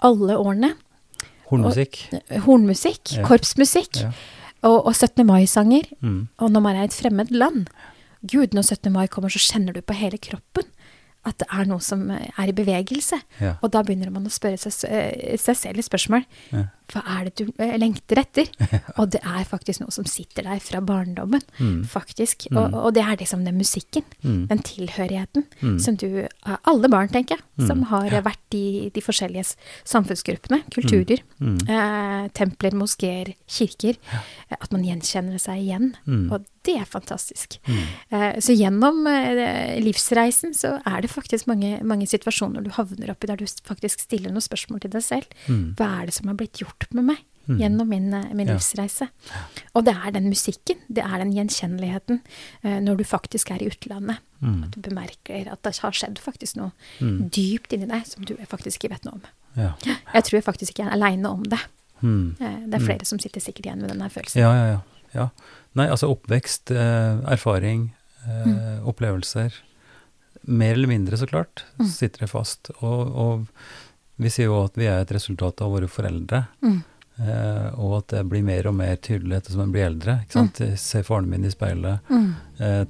[0.06, 0.72] alle årene.
[1.50, 2.00] Hornmusikk.
[2.44, 3.24] Hornmusikk, Ja.
[3.26, 4.10] korpsmusikk Ja.
[4.62, 5.24] og, og 17.
[5.26, 5.88] mai-sanger.
[6.00, 6.28] Mm.
[6.38, 7.66] Og når man er i et fremmed land
[8.26, 8.92] Gud, når 17.
[8.92, 10.66] mai kommer, så kjenner du på hele kroppen
[11.28, 13.18] at det er noe som eh, er i bevegelse.
[13.42, 13.56] Ja.
[13.62, 16.24] Og da begynner man å spørre seg, eh, seg selv et spørsmål.
[16.54, 16.64] Ja.
[16.88, 18.48] Hva er det du eh, lengter etter?
[18.98, 21.42] Og det er faktisk noe som sitter der fra barndommen.
[21.58, 21.82] Mm.
[21.88, 22.46] Faktisk.
[22.50, 22.58] Mm.
[22.62, 24.04] Og, og det er liksom den musikken.
[24.24, 24.46] Mm.
[24.52, 25.78] Den tilhørigheten Mm.
[25.82, 27.86] som du eh, Alle barn, tenker jeg, som Mm.
[27.90, 28.20] har ja.
[28.22, 29.54] vært i de forskjellige
[29.88, 30.62] samfunnsgruppene.
[30.74, 31.22] Kulturer.
[31.40, 31.58] Mm.
[31.68, 33.96] Eh, templer, moskeer, kirker.
[34.12, 34.20] Ja.
[34.60, 35.90] At man gjenkjenner seg igjen.
[36.32, 37.58] Og det er fantastisk.
[37.68, 43.30] Eh, så gjennom eh, livsreisen så er det faktisk mange, mange situasjoner du havner oppi
[43.30, 45.38] der du faktisk stiller noen spørsmål til deg selv.
[45.48, 47.58] Hva er det som har blitt gjort med meg Mm.
[47.62, 48.54] gjennom min, eh, min Ja.
[48.58, 49.08] livsreise?
[49.74, 52.20] Og det er den musikken, det er den gjenkjenneligheten
[52.62, 54.18] uh, når du faktisk er i utlandet.
[54.42, 54.64] Mm.
[54.64, 57.30] At du bemerker at det har skjedd faktisk noe Mm.
[57.30, 59.22] dypt inni deg som du faktisk ikke vet noe om.
[59.56, 59.72] Ja.
[60.12, 61.58] Jeg tror jeg faktisk ikke er aleine om det.
[62.04, 62.86] Eh, det er Mm.
[62.86, 64.36] flere som sitter sikkert igjen med denne følelsen.
[64.42, 64.80] Ja, ja, ja.
[65.14, 65.28] ja.
[65.74, 67.92] Nei, altså oppvekst, eh, erfaring,
[68.28, 68.84] Mm.
[68.84, 69.54] opplevelser.
[70.46, 72.70] Mer eller mindre, så klart, sitter det fast.
[72.82, 73.48] Og, og
[74.18, 76.44] vi sier jo at vi er et resultat av våre foreldre.
[76.64, 76.78] Mm.
[77.18, 80.20] Eh, og at det blir mer og mer tydelig etter som en blir eldre.
[80.24, 80.60] Ikke sant?
[80.62, 80.76] Mm.
[80.78, 82.10] Se faren min i speilet.
[82.10, 82.28] Mm.
[82.58, 82.84] Eh,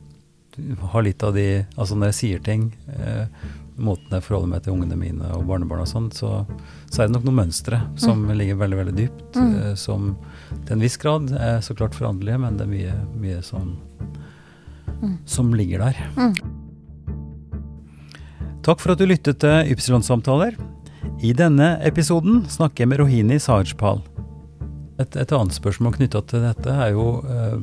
[0.92, 1.44] har litt av de
[1.78, 3.26] Altså når jeg sier ting, eh,
[3.78, 6.32] måten jeg forholder meg til ungene mine og barnebarn og sånn, så,
[6.90, 9.38] så er det nok noen mønstre som ligger veldig, veldig dypt.
[9.38, 9.52] Mm.
[9.62, 10.08] Eh, som
[10.64, 13.76] til en viss grad er så klart foranderlige, men det er mye, mye som,
[14.98, 15.18] Mm.
[15.30, 15.98] som ligger der.
[16.16, 16.32] Mm.
[18.66, 20.56] Takk for at du lyttet til Ypsilon-samtaler.
[21.18, 24.04] I denne episoden snakker jeg med Rohini Sajpal.
[25.02, 27.56] Et, et annet spørsmål knytta til dette er jo eh,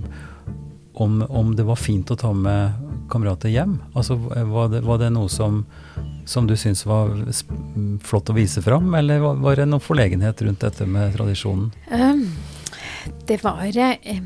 [1.00, 2.76] om, om det var fint å ta med
[3.12, 3.78] kamerater hjem.
[3.96, 5.62] Altså, var det, var det noe som,
[6.28, 7.16] som du syntes var
[8.04, 11.72] flott å vise fram, eller var, var det noen forlegenhet rundt dette med tradisjonen?
[11.96, 12.26] Um,
[13.30, 14.24] det var eh,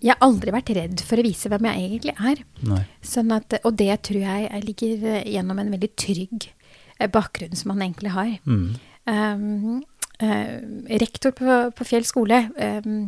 [0.00, 2.44] Jeg har aldri vært redd for å vise hvem jeg egentlig er.
[3.04, 6.54] Sånn at, og det tror jeg jeg ligger gjennom en veldig trygg
[6.98, 8.34] eh, bakgrunn som man egentlig har.
[8.44, 8.68] Mm.
[9.08, 9.82] Um,
[10.20, 10.56] uh,
[11.00, 12.42] rektor på, på Fjell skole
[12.84, 13.06] um,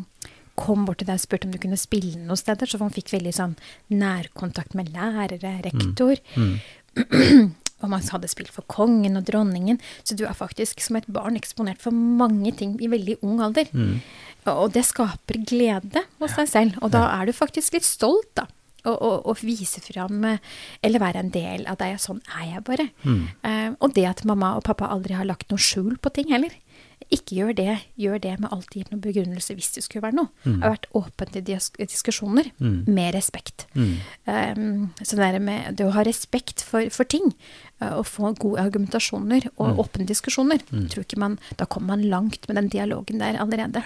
[0.60, 3.12] kom bort til deg og spurte om du kunne spille noen steder, så man fikk
[3.14, 3.56] veldig sånn
[3.92, 6.20] nærkontakt med lærere, rektor.
[6.36, 6.54] Mm.
[7.80, 11.38] Og man hadde spilt for kongen og dronningen, så du er faktisk som et barn
[11.38, 13.70] eksponert for mange ting i veldig ung alder.
[13.72, 14.02] Mm.
[14.52, 18.44] Og det skaper glede hos deg selv, og da er du faktisk litt stolt, da.
[18.84, 20.40] Og, og, og vise fram, eh,
[20.86, 21.98] eller være en del av deg.
[22.00, 22.88] Sånn er jeg bare.
[23.04, 23.22] Mm.
[23.44, 26.54] Uh, og det at mamma og pappa aldri har lagt noe skjul på ting heller.
[27.10, 27.78] Ikke gjør det.
[27.98, 30.28] Gjør det med alltid gitt noen begrunnelse hvis det skulle være noe.
[30.44, 30.60] Mm.
[30.62, 31.42] Har vært åpen til
[31.88, 32.84] diskusjoner Mm.
[32.86, 33.66] med respekt.
[33.74, 33.94] Mm.
[34.26, 37.32] Um, så det med det å ha respekt for, for ting,
[37.80, 39.78] uh, og få gode argumentasjoner og Mm.
[39.82, 40.88] åpne diskusjoner, Mm.
[40.90, 43.82] tror ikke man, da kommer man langt med den dialogen der allerede.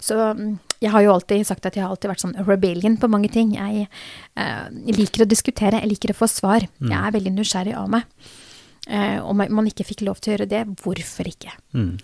[0.00, 3.08] Så um, jeg har jo alltid sagt at jeg har alltid vært sånn rebellion på
[3.10, 3.54] mange ting.
[3.54, 3.88] Jeg
[4.36, 6.68] uh, liker å diskutere, jeg liker å få svar.
[6.80, 6.90] Mm.
[6.90, 8.04] Jeg er veldig nysgjerrig av meg.
[8.88, 11.50] Uh, om man ikke fikk lov til å gjøre det, hvorfor ikke?
[11.74, 11.98] Mm.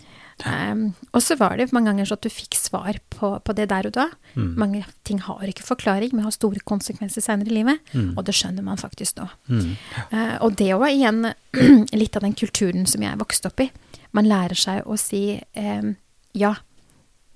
[0.44, 0.83] Um,
[1.16, 3.88] og så var det mange ganger sånn at du fikk svar på, på det der
[3.88, 4.07] og da.
[4.35, 4.50] Mm.
[4.61, 7.80] Mange ting har ikke forklaring, men har store konsekvenser senere i livet.
[7.94, 8.12] Mm.
[8.12, 9.28] Og det skjønner man faktisk nå.
[9.48, 9.72] Mm.
[10.12, 11.24] Uh, og det var igjen
[12.02, 13.70] litt av den kulturen som jeg vokste opp i.
[14.14, 15.26] Man lærer seg å si
[15.57, 15.94] um,
[16.37, 16.54] ja.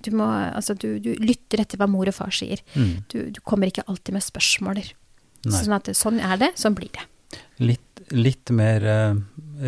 [0.04, 2.60] Du, må, altså, du, du lytter etter hva mor og far sier.
[2.78, 2.92] Mm.
[3.10, 4.92] Du, du kommer ikke alltid med spørsmåler.
[5.48, 7.06] Sånn at sånn er det, sånn blir det.
[7.58, 9.14] Litt, litt mer eh,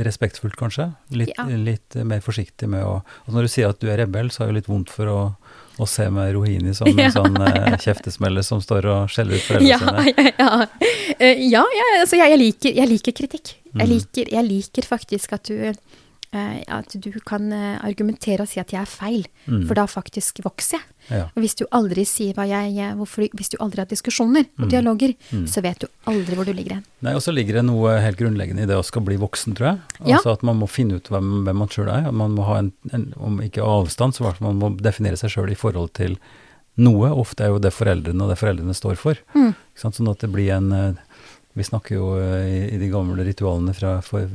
[0.04, 0.90] respektfullt, kanskje?
[1.10, 1.44] Litt, Ja.
[1.44, 4.50] litt mer forsiktig med å altså Når du sier at du er rebell, så har
[4.52, 5.18] jeg litt vondt for å,
[5.80, 7.08] å se med Rohini som Ja.
[7.08, 10.14] en sånn eh, kjeftesmeller som står og skjeller ut foreldrene Ja, sine.
[10.16, 10.66] ja, ja.
[11.20, 13.56] Uh, ja, ja altså jeg, jeg, liker, jeg liker kritikk.
[13.70, 13.90] Jeg, Mm.
[13.92, 15.72] liker, jeg liker faktisk at du,
[16.32, 19.66] at du kan eh, argumentere og si at jeg er feil, Mm.
[19.66, 20.82] for da faktisk vokser jeg.
[21.10, 21.24] Ja.
[21.34, 24.70] Og hvis du aldri sier hva jeg, hvorfor, Hvis du aldri har diskusjoner og Mm.
[24.70, 25.46] dialoger, Mm.
[25.48, 26.84] så vet du aldri hvor du ligger hen.
[27.02, 29.66] Nei, Og så ligger det noe helt grunnleggende i det å skal bli voksen, tror
[29.72, 29.78] jeg.
[30.06, 30.16] Ja.
[30.18, 32.12] Altså At man må finne ut hvem, hvem man sjøl er.
[32.12, 35.50] Man må ha en, en, om ikke avstand, så hvert man må definere seg sjøl
[35.50, 36.16] i forhold til
[36.78, 37.10] noe.
[37.10, 39.14] Ofte er jo det foreldrene og det foreldrene står for.
[39.34, 39.54] Mm.
[39.76, 40.92] Sånn at det blir en eh,
[41.58, 44.28] Vi snakker jo eh, i, i de gamle ritualene fra for,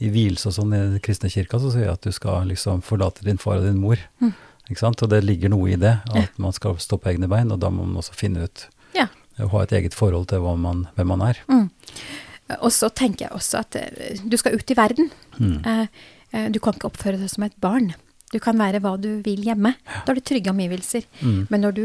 [0.00, 2.80] I vielse og sånn i den kristne kirka, så sier jeg at du skal liksom
[2.86, 4.00] forlate din far og din mor.
[4.24, 4.32] Mm.
[4.70, 5.02] Ikke sant?
[5.04, 7.68] Og det ligger noe i det, at man skal stå på egne bein, og da
[7.70, 8.64] må man også finne ut
[8.96, 9.06] Ja.
[9.38, 11.38] og ha et eget forhold til man, hvem man er.
[12.62, 15.10] Og så tenker jeg også at eh, du skal ut i verden.
[15.38, 15.58] Mm.
[15.66, 15.86] Eh,
[16.52, 17.92] Du kan ikke oppføre deg som et barn.
[18.32, 19.70] Du kan være hva du vil hjemme.
[19.86, 21.04] Da har du trygge omgivelser.
[21.22, 21.46] Mm.
[21.48, 21.84] Men når du,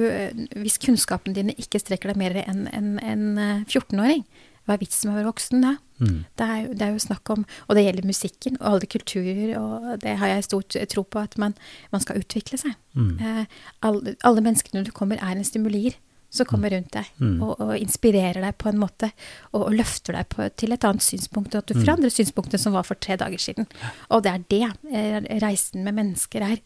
[0.59, 4.25] hvis kunnskapen dine ikke strekker deg mer enn en, en eh, 14-åring,
[4.65, 5.71] hva er vitsen med å være voksen da?
[6.01, 6.19] Mm.
[6.37, 9.99] Det er, det er jo snakk om, og det gjelder musikken og alle kulturer, og
[10.01, 11.53] det har jeg stor tro på at man,
[11.91, 12.73] man skal utvikle seg.
[12.97, 13.11] Mm.
[13.19, 13.43] Eh,
[13.85, 15.97] alle, alle menneskene du kommer er en stimulier
[16.31, 17.41] som kommer rundt deg Mm.
[17.43, 19.09] og, og inspirerer deg på en måte,
[19.51, 21.81] og, og løfter deg på, til et annet synspunkt, og at du Mm.
[21.83, 23.67] forandrer synspunktet som var for tre dager siden.
[24.09, 24.63] Og det er det
[24.95, 26.61] eh, reisen med mennesker er.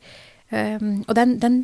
[0.51, 1.63] Um, og den, den,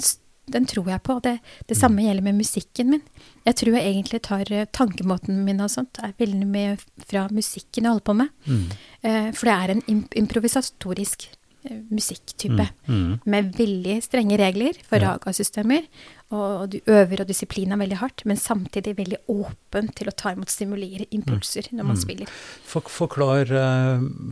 [0.52, 1.20] den tror jeg på.
[1.22, 1.82] Det, det Mm.
[1.82, 3.02] samme gjelder med musikken min.
[3.46, 7.84] Jeg tror jeg egentlig tar eh, tankemåten min og sånt, er veldig mye fra musikken
[7.84, 8.30] jeg holder på med.
[8.48, 8.66] Mm.
[9.04, 11.30] Uh, for det er en imp improvisatorisk
[11.66, 12.70] eh, musikktype.
[12.88, 13.20] Mm.
[13.26, 15.14] Med veldig strenge regler for Ja.
[15.18, 15.86] raga-systemer.
[16.32, 20.32] Og du øver og disiplin er veldig hardt, men samtidig veldig åpen til å ta
[20.32, 22.02] imot stimulier, impulser, når man Mm.
[22.02, 22.28] spiller.
[22.64, 23.46] For, forklar,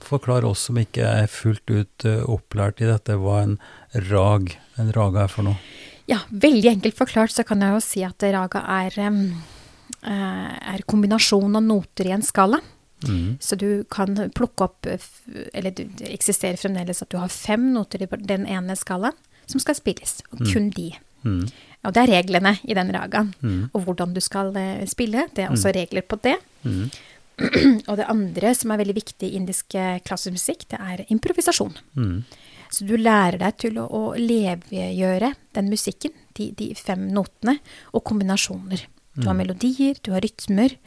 [0.02, 3.58] forklar oss som ikke er fullt ut opplært i dette, hva en
[4.10, 5.58] rag, en raga er for noe.
[6.10, 11.60] Ja, veldig enkelt forklart så kan jeg jo si at raga er, eh, er kombinasjon
[11.60, 12.62] av noter i en skala.
[13.06, 13.38] Mm.
[13.40, 15.00] Så du kan plukke opp eh,
[15.56, 19.16] Eller det eksisterer fremdeles at du har fem noter i den ene skalaen
[19.48, 20.92] som skal spilles, og kun de.
[21.24, 21.48] Mm.
[21.88, 23.32] Og det er reglene i den ragaen.
[23.42, 23.70] Mm.
[23.74, 25.30] Og hvordan du skal eh, spille.
[25.34, 26.36] Det er også regler på det.
[26.64, 26.90] Mm.
[27.88, 29.72] Og det andre som er veldig viktig i indisk
[30.04, 31.78] klassisk musikk, det er improvisasjon.
[31.96, 32.18] Mm.
[32.70, 37.58] Så du lærer deg til å, å levegjøre den musikken, de, de fem notene,
[37.94, 38.86] og kombinasjoner.
[39.20, 40.78] Du har melodier, du har rytmer,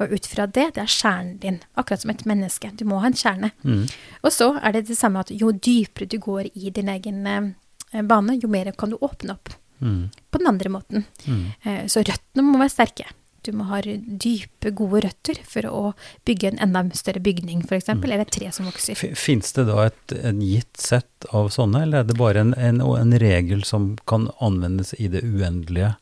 [0.00, 1.58] og ut fra det, det er kjernen din.
[1.76, 2.70] Akkurat som et menneske.
[2.78, 3.50] Du må ha en kjerne.
[3.66, 3.82] Mm.
[4.22, 8.00] Og så er det det samme at jo dypere du går i din egen eh,
[8.06, 9.52] bane, jo mer kan du åpne opp.
[9.82, 10.06] Mm.
[10.30, 11.04] På den andre måten.
[11.26, 11.42] Mm.
[11.66, 13.10] Eh, Så røttene må være sterke.
[13.42, 15.82] Du må ha dype, gode røtter for å
[16.28, 18.98] bygge en enda større bygning, f.eks., eller et tre som vokser.
[19.18, 22.82] Fins det da et en gitt sett av sånne, eller er det bare en, en,
[22.82, 25.94] en regel som kan anvendes i det uendelige?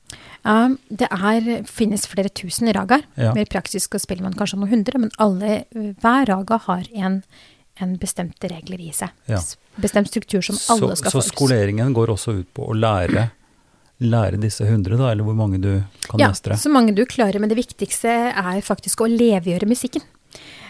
[0.45, 3.05] Ja, det er, finnes flere tusen ragaer.
[3.21, 3.35] Ja.
[3.37, 7.21] Mer praktisk så spiller man kanskje noen hundre, men alle, hver raga har en,
[7.81, 9.13] en bestemte regler i seg.
[9.31, 9.41] Ja.
[9.81, 13.31] Bestemt struktur som Så, alle skal så skoleringen går også ut på å lære,
[14.01, 16.57] lære disse hundre, da, eller hvor mange du kan Ja, mestre?
[16.57, 20.03] så mange du klarer, men det viktigste er faktisk å levegjøre musikken.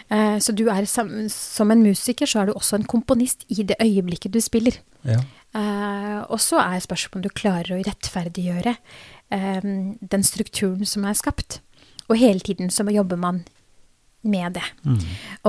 [0.09, 3.63] Eh, Så du er som, som en musiker, så er du også en komponist i
[3.63, 4.75] det øyeblikket du spiller.
[5.07, 5.19] Ja.
[5.55, 8.75] Eh, og så er spørsmålet om du klarer å rettferdiggjøre
[9.31, 11.61] eh, den strukturen som er skapt.
[12.09, 13.43] Og hele tiden så jobber man
[14.23, 14.65] med det.
[14.85, 14.99] Mm.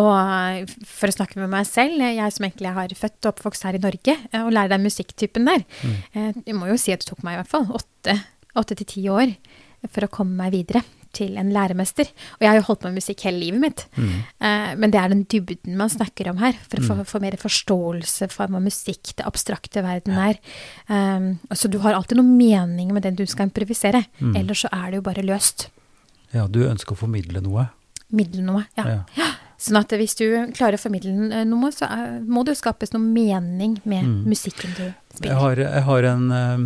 [0.01, 3.67] Og eh, for å snakke med meg selv, jeg som egentlig har født og oppvokst
[3.69, 6.41] her i Norge, eh, og lære deg musikktypen der, mm.
[6.47, 8.19] jeg må jo si at det tok meg i hvert fall åtte,
[8.53, 9.31] til ti år
[9.89, 10.83] for å komme meg videre
[11.17, 12.09] til en læremester.
[12.37, 13.85] Og jeg har jo holdt på med musikk hele livet mitt.
[13.97, 14.15] Mm.
[14.49, 17.37] Eh, men det er den dybden man snakker om her, for å få, få mer
[17.41, 20.41] forståelse for hva musikk, det abstrakte verden er.
[20.89, 24.37] Um, så du har alltid noen mening med det du skal improvisere, Mm.
[24.39, 25.69] ellers så er det jo bare løst.
[26.33, 27.67] ja, du ønsker å formidle noe.
[28.13, 28.67] Middel noe.
[28.77, 28.85] Ja.
[29.17, 29.31] Ja.
[29.63, 30.25] Sånn at hvis du
[30.57, 34.25] klarer å formidle eh, noe, så er, må det jo skapes noe mening med Mm.
[34.27, 35.35] musikken du Jeg spiller.
[35.39, 36.59] har, jeg har en, eh,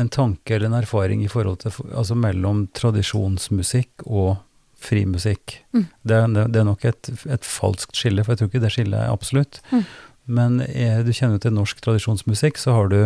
[0.00, 4.36] en tanke eller en erfaring i forhold til altså mellom tradisjonsmusikk og
[4.84, 5.60] frimusikk.
[5.74, 5.86] Mm.
[6.04, 9.00] Det, det, det er nok et, et falskt skille, for jeg tror ikke det skillet
[9.00, 9.60] er absolutt.
[9.72, 9.84] Mm.
[10.26, 12.98] Men er, du kjenner til norsk tradisjonsmusikk, så har du,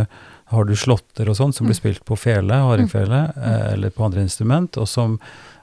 [0.52, 1.80] har du slåtter og sånn som blir Mm.
[1.82, 5.18] spilt på fele, hardingfele, eh, eller på andre instrument, og som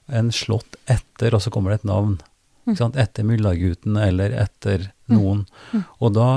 [0.07, 2.17] en slått etter, og så kommer det et navn.
[2.65, 2.75] Mm.
[2.97, 5.45] Etter Myllargutten eller etter noen.
[5.71, 5.83] Mm.
[6.01, 6.29] Og da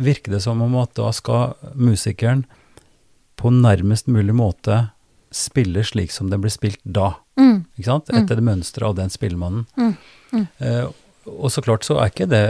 [0.00, 2.44] virker det som om at da skal musikeren
[3.36, 4.86] på nærmest mulig måte
[5.34, 7.14] spille slik som den blir spilt da.
[7.40, 7.66] Mm.
[7.76, 8.08] Ikke sant?
[8.08, 8.22] Mm.
[8.22, 9.66] Etter det mønsteret av den spillemannen.
[9.76, 9.92] Mm.
[10.32, 10.46] Mm.
[10.58, 10.86] Eh,
[11.28, 12.46] og så klart så er ikke det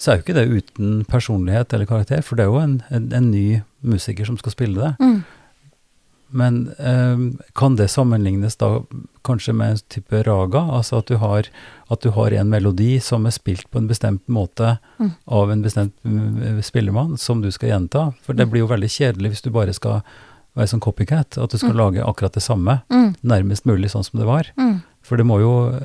[0.00, 3.04] så er jo ikke det uten personlighet eller karakter, for det er jo en, en,
[3.14, 4.90] en ny musiker som skal spille det.
[4.98, 5.20] Mm.
[6.34, 7.20] Men eh,
[7.54, 8.80] kan det sammenlignes da
[9.24, 10.64] kanskje med en type raga?
[10.78, 11.46] Altså at du har,
[11.94, 15.10] at du har en melodi som er spilt på en bestemt måte Mm.
[15.26, 18.14] av en bestemt mm, spillemann, som du skal gjenta?
[18.22, 18.50] For det Mm.
[18.50, 20.02] blir jo veldig kjedelig hvis du bare skal
[20.56, 21.76] være sånn copycat, at du skal Mm.
[21.78, 23.14] lage akkurat det samme, Mm.
[23.24, 24.44] nærmest mulig sånn som det var.
[24.58, 24.82] Mm.
[25.02, 25.80] For det må jo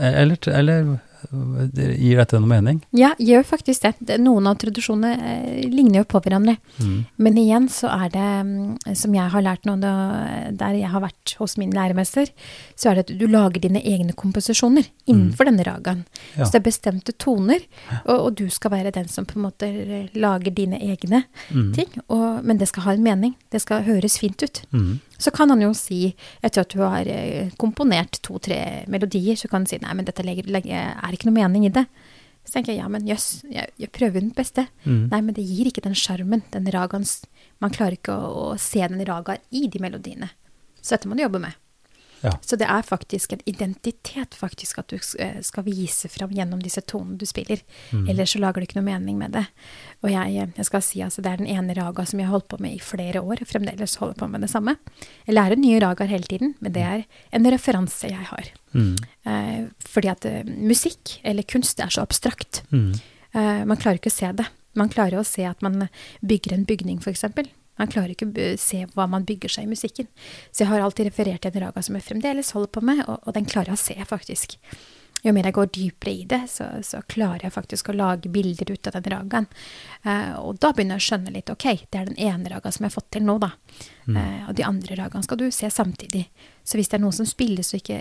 [0.00, 2.80] Eller, eller gir dette noe mening?
[2.96, 4.18] Ja, gjør faktisk det.
[4.22, 6.56] Noen av tradisjonene eh, ligner jo på hverandre.
[6.80, 6.98] Mm.
[7.16, 11.34] Men igjen så er det, mm, som jeg har lært nå, der jeg har vært
[11.40, 12.30] hos min læremester,
[12.76, 16.04] så er det at du lager dine egne komposisjoner innenfor denne ragaen.
[16.36, 16.44] Ja.
[16.44, 17.64] Så det er bestemte toner,
[18.04, 21.72] og, og du skal være den som på en måte eh, lager dine egne Mm.
[21.74, 21.88] ting.
[22.08, 23.34] Og, men det skal ha en mening.
[23.52, 24.62] Det skal høres fint ut.
[25.18, 26.08] Så kan han jo si,
[26.42, 30.24] etter at du har eh, komponert to-tre melodier, så kan han si nei, men dette
[30.26, 31.86] legger, legger, er ikke noe mening i det.
[32.44, 34.66] Så tenker jeg ja, men jøss, jeg, jeg prøver den beste.
[34.84, 35.06] Mm.
[35.12, 37.06] Nei, men det gir ikke den sjarmen, den ragaen.
[37.64, 40.28] Man klarer ikke å, å se den raga i de melodiene.
[40.82, 41.56] Så dette må du jobbe med.
[42.24, 42.32] Ja.
[42.40, 46.80] Så det er faktisk en identitet faktisk at du eh, skal vise fram gjennom disse
[46.88, 47.60] tonene du spiller.
[47.92, 48.08] Mm.
[48.10, 49.44] Ellers så lager du ikke noe mening med det.
[50.02, 52.38] Og jeg, eh, jeg skal si altså det er den ene raga som jeg har
[52.38, 54.76] holdt på med i flere år, og fremdeles holder på med det samme.
[55.28, 57.04] Jeg lærer nye ragaer hele tiden, men det er
[57.36, 58.52] en referanse jeg har.
[58.72, 58.94] Mm.
[59.28, 62.64] Eh, fordi at musikk, eller kunst, er så abstrakt.
[62.72, 62.94] Mm.
[63.34, 64.48] Eh, man klarer ikke å se det.
[64.78, 65.88] Man klarer å se at man
[66.24, 67.26] bygger en bygning, f.eks.
[67.80, 70.10] Man klarer ikke å se hva man bygger seg i musikken.
[70.50, 73.18] Så jeg har alltid referert til en raga som jeg fremdeles holder på med, og,
[73.24, 74.58] og den klarer jeg å se, faktisk.
[75.24, 78.74] Jo mer jeg går dypere i det, så, så klarer jeg faktisk å lage bilder
[78.74, 79.46] ut av den ragaen.
[80.04, 82.84] Eh, og da begynner jeg å skjønne litt, ok, det er den ene ragaen som
[82.84, 83.54] jeg har fått til nå, da.
[84.04, 86.26] Eh, og de andre ragaene skal du se samtidig.
[86.60, 87.96] Så hvis det er noen som spilles og ikke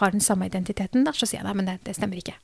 [0.00, 2.34] har den samme identiteten, da, så sier jeg nei, men det, det stemmer ikke.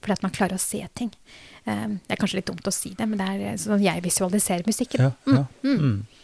[0.00, 1.14] Fordi at man klarer å se ting.
[1.62, 4.66] Eh, det er kanskje litt dumt å si det, men det er sånn jeg visualiserer
[4.66, 5.06] musikken.
[5.06, 5.46] Ja, ja.
[5.62, 5.78] Mm.
[5.86, 6.15] Nei,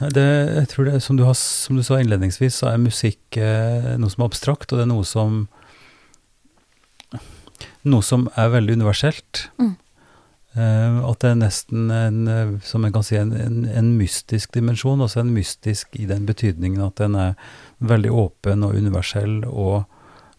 [0.00, 0.24] Det,
[0.56, 4.08] jeg tror det, som du, har, som du sa innledningsvis, så er musikk eh, noe
[4.08, 5.48] som er abstrakt, og det er noe som
[7.88, 9.46] Noe som er veldig universelt.
[9.60, 9.70] Mm.
[10.52, 12.18] Eh, at det er nesten en,
[12.66, 15.00] som en kan si, en, en, en mystisk dimensjon.
[15.00, 17.32] Altså en mystisk i den betydningen at den er
[17.80, 19.86] veldig åpen og universell, og,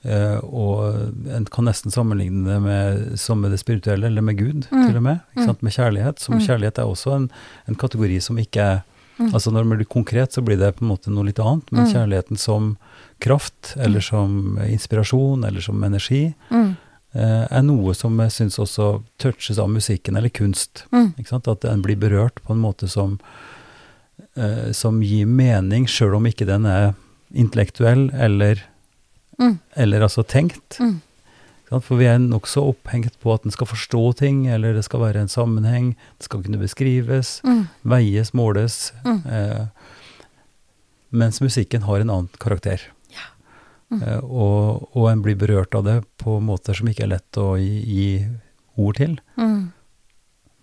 [0.05, 4.67] eh, og en kan nesten sammenligne det med, som med det spirituelle, eller med Gud,
[4.69, 4.85] Mm.
[4.87, 5.19] til og med.
[5.33, 5.49] Ikke Mm.
[5.49, 5.63] sant?
[5.63, 6.19] Med kjærlighet.
[6.19, 6.45] Som Mm.
[6.45, 7.31] kjærlighet er også en,
[7.67, 8.81] en kategori som ikke er
[9.19, 9.33] Mm.
[9.33, 11.85] Altså når det blir konkret, så blir det på en måte noe litt annet, men
[11.85, 11.93] Mm.
[11.93, 12.77] kjærligheten som
[13.19, 16.77] kraft, eller som inspirasjon, eller som energi, Mm.
[17.13, 20.85] eh, er noe som jeg syns også touches av musikken, eller kunst.
[20.91, 21.13] Mm.
[21.47, 23.19] At den blir berørt på en måte som,
[24.35, 26.95] eh, som gir mening, sjøl om ikke den er
[27.33, 28.63] intellektuell eller,
[29.39, 29.59] Mm.
[29.75, 30.77] eller altså tenkt.
[30.79, 31.01] Mm.
[31.79, 35.21] For vi er nokså opphengt på at en skal forstå ting, eller det skal være
[35.23, 37.67] en sammenheng, det skal kunne beskrives Mm.
[37.87, 38.91] veies, måles.
[39.05, 39.21] Mm.
[39.25, 39.67] Eh,
[41.09, 42.81] mens musikken har en annen karakter.
[43.11, 43.27] Ja.
[43.91, 44.03] Mm.
[44.03, 47.53] Eh, og, og en blir berørt av det på måter som ikke er lett å
[47.59, 48.27] gi, gi
[48.77, 49.71] ord til, Mm.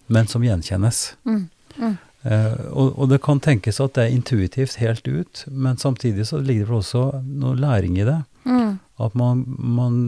[0.08, 1.14] men som gjenkjennes.
[1.28, 1.48] Mm.
[1.78, 1.98] Mm.
[2.24, 6.40] Eh, og, og det kan tenkes at det er intuitivt helt ut, men samtidig så
[6.40, 8.16] ligger det vel også noe læring i det.
[8.48, 8.78] Mm.
[9.04, 9.98] At man, man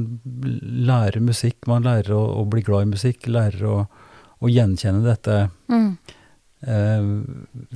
[0.88, 3.76] lærer musikk, man lærer å, å bli glad i musikk, lærer å,
[4.40, 5.36] å gjenkjenne dette
[5.70, 5.92] Mm.
[6.66, 7.10] eh,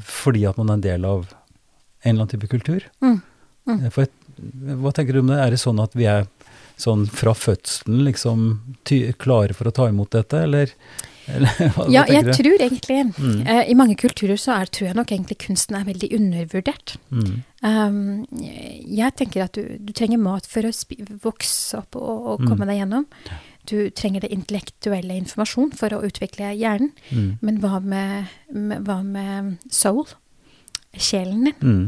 [0.01, 2.85] fordi at man er en del av en eller annen type kultur.
[3.05, 3.21] Mm.
[3.69, 3.79] Mm.
[3.85, 4.09] Eh, For,
[4.83, 5.39] hva tenker du om det?
[5.41, 6.27] Er det sånn at vi er
[6.81, 8.47] sånn fra fødselen liksom
[9.23, 10.73] klare for å ta imot dette, eller,
[11.95, 12.33] Ja, jeg du?
[12.37, 13.41] tror egentlig Mm.
[13.47, 16.97] uh, I mange kulturer så er, tror jeg nok egentlig kunsten er veldig undervurdert.
[17.11, 17.43] Mm.
[17.65, 20.73] Um, jeg tenker at du, du trenger mat for å
[21.25, 22.49] vokse opp og, og Mm.
[22.51, 23.07] komme deg gjennom.
[23.67, 26.93] Du trenger det intellektuelle informasjon for å utvikle hjernen.
[27.11, 27.39] Mm.
[27.41, 30.05] Men hva med, med, hva med soul?
[30.95, 31.55] Sjelen din?
[31.63, 31.85] Mm.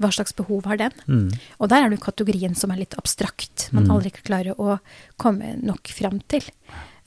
[0.00, 0.92] Hva slags behov har den?
[1.08, 1.30] Mm.
[1.58, 3.70] Og der er det kategorien som er litt abstrakt.
[3.72, 3.94] Man Mm.
[3.96, 4.78] aldri klarer å
[5.18, 6.44] komme nok fram til.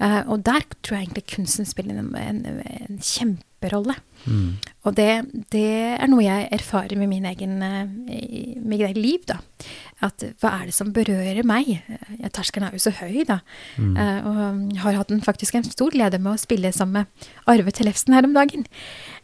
[0.02, 2.46] Eh, og der tror jeg egentlig kunsten spiller en, en,
[2.90, 3.02] en
[3.60, 3.95] kjemperolle.
[4.26, 4.58] Mm.
[4.88, 9.39] Og det, det er noe jeg erfarer med min egen, eh, mitt eget liv, da.
[10.02, 11.67] At hva er det som berører meg?
[11.91, 13.39] Eh, Terskelen er jo så høy, da.
[13.78, 13.98] Mm.
[14.00, 17.74] Eh, og har hatt en, faktisk en stor glede med å spille sammen med Arve
[17.76, 18.65] Tellefsen her om dagen.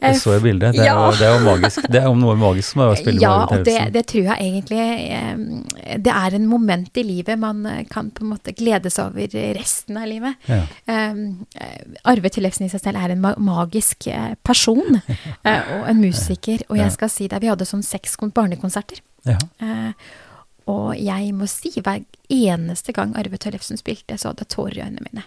[0.01, 0.75] Eh, Jeg så i bildet.
[0.75, 0.97] Det er, ja.
[0.99, 1.87] jo, det er jo magisk.
[1.91, 4.05] Det er jo noe magisk som er å spille ja, med Arve og det, det
[4.11, 4.83] tror jeg egentlig
[5.15, 9.13] eh, Det er en moment i livet man eh, kan på en måte glede seg
[9.13, 10.35] over resten av livet.
[10.51, 10.63] Ja.
[10.91, 11.79] Um, eh,
[12.11, 14.99] Arve Tellefsen i seg selv er en magisk eh, person
[15.47, 16.65] eh, og en musiker.
[16.69, 19.01] Og jeg skal si deg, vi hadde sånn seks barnekonserter.
[19.27, 19.39] Ja.
[19.59, 20.13] Eh,
[20.71, 22.01] og jeg må si, hver
[22.33, 25.25] eneste gang Arve Tellefsen spilte, så hadde jeg tårer i øynene mine.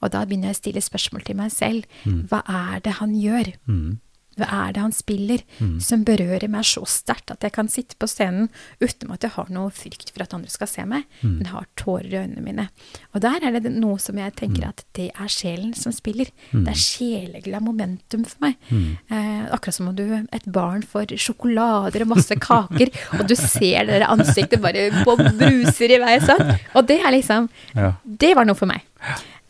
[0.00, 1.98] Og da begynner jeg å stille spørsmål til meg selv.
[2.06, 2.22] Mm.
[2.30, 3.50] Hva er det han gjør?
[3.68, 3.98] Mm.
[4.40, 5.78] Hva er det han spiller Mm.
[5.84, 8.48] som berører meg så sterkt at jeg kan sitte på scenen
[8.80, 11.36] uten at jeg har noe frykt for at andre skal se meg, Mm.
[11.38, 12.68] men har tårer i øynene mine.
[13.14, 16.30] Og der er det noe som jeg tenker at det er sjelen som spiller.
[16.52, 16.64] Mm.
[16.64, 18.56] Det er sjeleglad momentum for meg.
[18.70, 18.96] Mm.
[19.10, 22.88] Eh, akkurat som om du, et barn får sjokolader og masse kaker,
[23.20, 26.58] og du ser det der ansiktet bare bruser i vei sånn.
[26.74, 27.92] Og det er liksom Ja.
[28.06, 28.80] Det var noe for meg.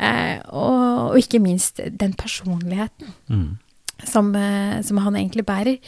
[0.01, 3.59] Eh, og, og ikke minst den personligheten Mm.
[4.07, 5.79] Som, eh, som han egentlig bærer.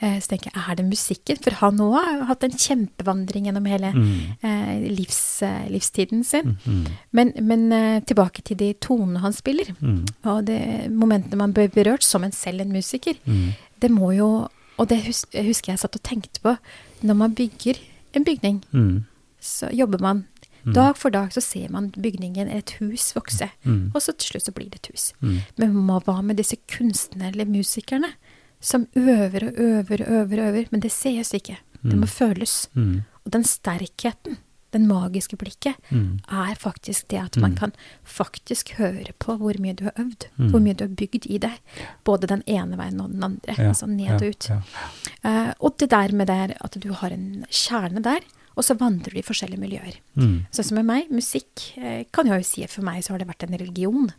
[0.00, 1.36] Eh, Så tenker jeg, er det musikken?
[1.42, 4.36] For han òg har hatt en kjempevandring gjennom hele Mm.
[4.42, 6.58] eh, livs, eh, livstiden sin.
[6.66, 6.86] Mm.
[7.12, 10.06] Men, men eh, tilbake til de tonene han spiller, Mm.
[10.24, 13.52] og de momentene man blir berørt, som en selv en musiker, Mm.
[13.80, 16.56] det må jo Og det husker jeg satt og tenkte på.
[17.04, 17.76] Når man bygger
[18.14, 19.04] en bygning, Mm.
[19.40, 20.24] så jobber man
[20.64, 23.48] Dag for dag så ser man bygningen, et hus, vokse.
[23.64, 23.90] Mm.
[23.94, 25.12] Og så til slutt så blir det et hus.
[25.20, 25.40] Mm.
[25.58, 25.74] Men
[26.06, 28.12] hva med disse kunstnerne eller musikerne
[28.60, 31.58] som øver og øver og øver, og øver, men det sees ikke.
[31.82, 32.68] Det må føles.
[32.74, 33.02] Mm.
[33.24, 34.36] Og den sterkheten,
[34.72, 36.20] den magiske blikket, Mm.
[36.30, 37.72] er faktisk det at man kan
[38.04, 41.58] faktisk høre på hvor mye du har øvd, hvor mye du har bygd i deg.
[42.04, 43.54] Både den ene veien og den andre.
[43.58, 44.48] Ja, altså ned og ut.
[44.48, 44.60] Ja,
[45.24, 48.20] Eh, og det der med det at du har en kjerne der,
[48.56, 49.94] og så vandrer du i forskjellige miljøer.
[50.16, 50.46] Mm.
[50.52, 53.22] Sånn som med meg, musikk eh, kan jeg jo si at for meg så har
[53.22, 54.10] det vært en religion.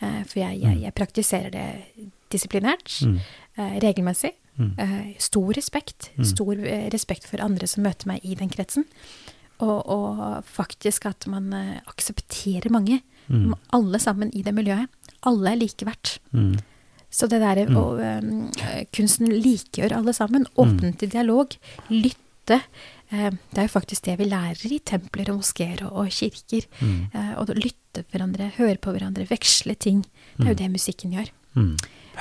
[0.00, 1.66] Eh, for jeg, jeg, jeg praktiserer det
[2.32, 3.18] disiplinert, Mm.
[3.56, 4.32] eh, regelmessig.
[4.58, 5.14] Mm.
[5.18, 6.10] Stor respekt.
[6.18, 6.24] Mm.
[6.28, 6.56] Stor
[6.92, 8.84] respekt for andre som møter meg i den kretsen.
[9.62, 11.48] Og, og faktisk at man
[11.88, 13.00] aksepterer mange.
[13.28, 13.54] Mm.
[13.72, 14.88] Alle sammen i det miljøet.
[15.24, 16.18] Alle er like verdt.
[16.34, 16.58] Mm.
[17.12, 18.50] Så det der Mm.
[18.92, 20.46] Kunsten likegjør alle sammen.
[20.56, 21.56] Åpne til dialog.
[21.90, 22.60] Lytte.
[23.12, 26.68] Eh, det er jo faktisk det vi lærer i templer og moskeer og, kirker.
[26.80, 27.00] Mm.
[27.12, 30.04] Eh, å lytte på hverandre, høre på hverandre, veksle ting.
[30.38, 31.32] Det er jo det musikken gjør.
[31.58, 31.74] Mm.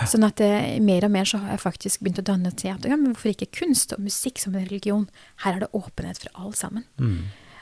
[0.08, 0.50] Sånn at det,
[0.84, 3.32] mer og mer så har jeg faktisk begynt å danne til at ja, men hvorfor
[3.34, 5.08] ikke kunst og musikk som en religion?
[5.44, 6.86] Her er det åpenhet for alle sammen.
[7.00, 7.22] Mm.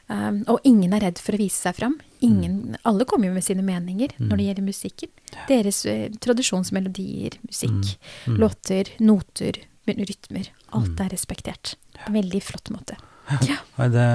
[0.09, 1.99] Um, og ingen er redd for å vise seg fram.
[2.25, 5.11] Ingen, Alle kommer jo med sine meninger når det gjelder musikken.
[5.49, 7.93] Deres uh, tradisjonsmelodier, musikk,
[8.25, 10.49] låter, noter, rytmer.
[10.73, 11.75] Alt er respektert.
[11.93, 12.97] På en veldig flott måte.
[13.45, 13.57] Ja.
[13.79, 14.05] Nei, det,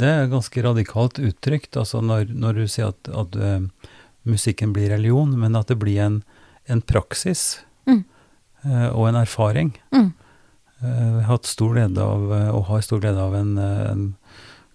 [0.00, 3.90] det er ganske radikalt uttrykt, altså når, når du sier at, at uh,
[4.26, 6.22] musikken blir religion, men at det blir en,
[6.68, 8.00] en praksis Mm.
[8.64, 9.68] uh, og en erfaring.
[9.94, 10.08] Mm.
[10.82, 12.24] Uh, Jeg har hatt stor glede av,
[12.56, 14.08] og har stor glede av en, en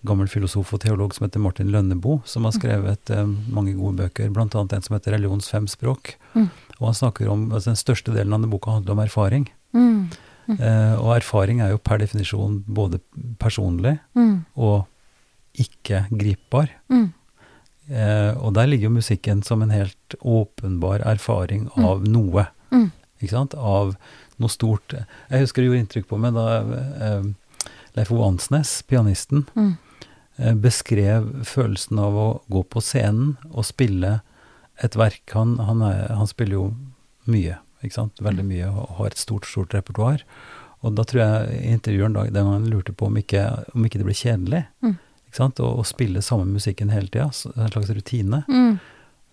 [0.07, 4.31] gammel filosof og teolog som heter Martin Lønneboe, som har skrevet eh, mange gode bøker,
[4.33, 6.15] annet en som heter Religions fem språk.
[6.33, 6.49] Mm.
[6.79, 9.47] Og han snakker om, altså Den største delen av denne boka handler om erfaring.
[9.77, 10.09] Mm.
[10.49, 12.99] Eh, og erfaring er jo per definisjon både
[13.39, 14.45] personlig Mm.
[14.57, 14.87] og
[15.59, 16.69] ikke gripbar.
[16.89, 17.13] Mm.
[17.91, 22.47] Eh, og der ligger jo musikken som en helt åpenbar erfaring av noe.
[22.71, 22.91] Mm.
[23.21, 23.53] Ikke sant?
[23.55, 23.95] Av
[24.39, 24.93] noe stort.
[25.29, 27.23] Jeg husker det gjorde inntrykk på meg da eh,
[27.95, 28.21] Leif O.
[28.23, 29.77] Ansnes, pianisten, Mm.
[30.39, 34.21] eh, beskrev følelsen av å gå på scenen og spille
[34.81, 35.21] et verk.
[35.33, 36.75] Han, han, er, han spiller jo
[37.27, 38.21] mye, ikke sant?
[38.23, 40.25] veldig mye, og har et stort, stort repertoar.
[40.81, 44.07] Og da tror jeg intervjueren dag den gangen lurte på om ikke, om ikke det
[44.07, 44.63] ble kjedelig.
[44.81, 44.97] Mm.
[45.29, 45.61] Ikke sant?
[45.61, 48.41] Å, å spille samme musikken hele tida, en slags rutine.
[48.49, 48.79] Mm.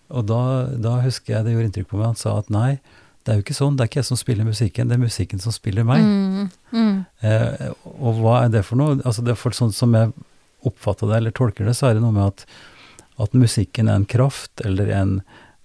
[0.09, 0.41] Og da,
[0.81, 2.79] da husker jeg det gjorde inntrykk på meg, han sa at nei,
[3.25, 5.41] det er jo ikke sånn, det er ikke jeg som spiller musikken, det er musikken
[5.43, 6.05] som spiller meg.
[6.05, 6.47] Mm.
[6.73, 6.95] Mm.
[7.27, 8.95] Eh, og hva er det for noe?
[9.03, 10.13] Altså det er for sånn som jeg
[10.65, 12.45] oppfatter det, eller tolker det, så er det noe med at,
[13.21, 15.13] at musikken er en kraft, eller en,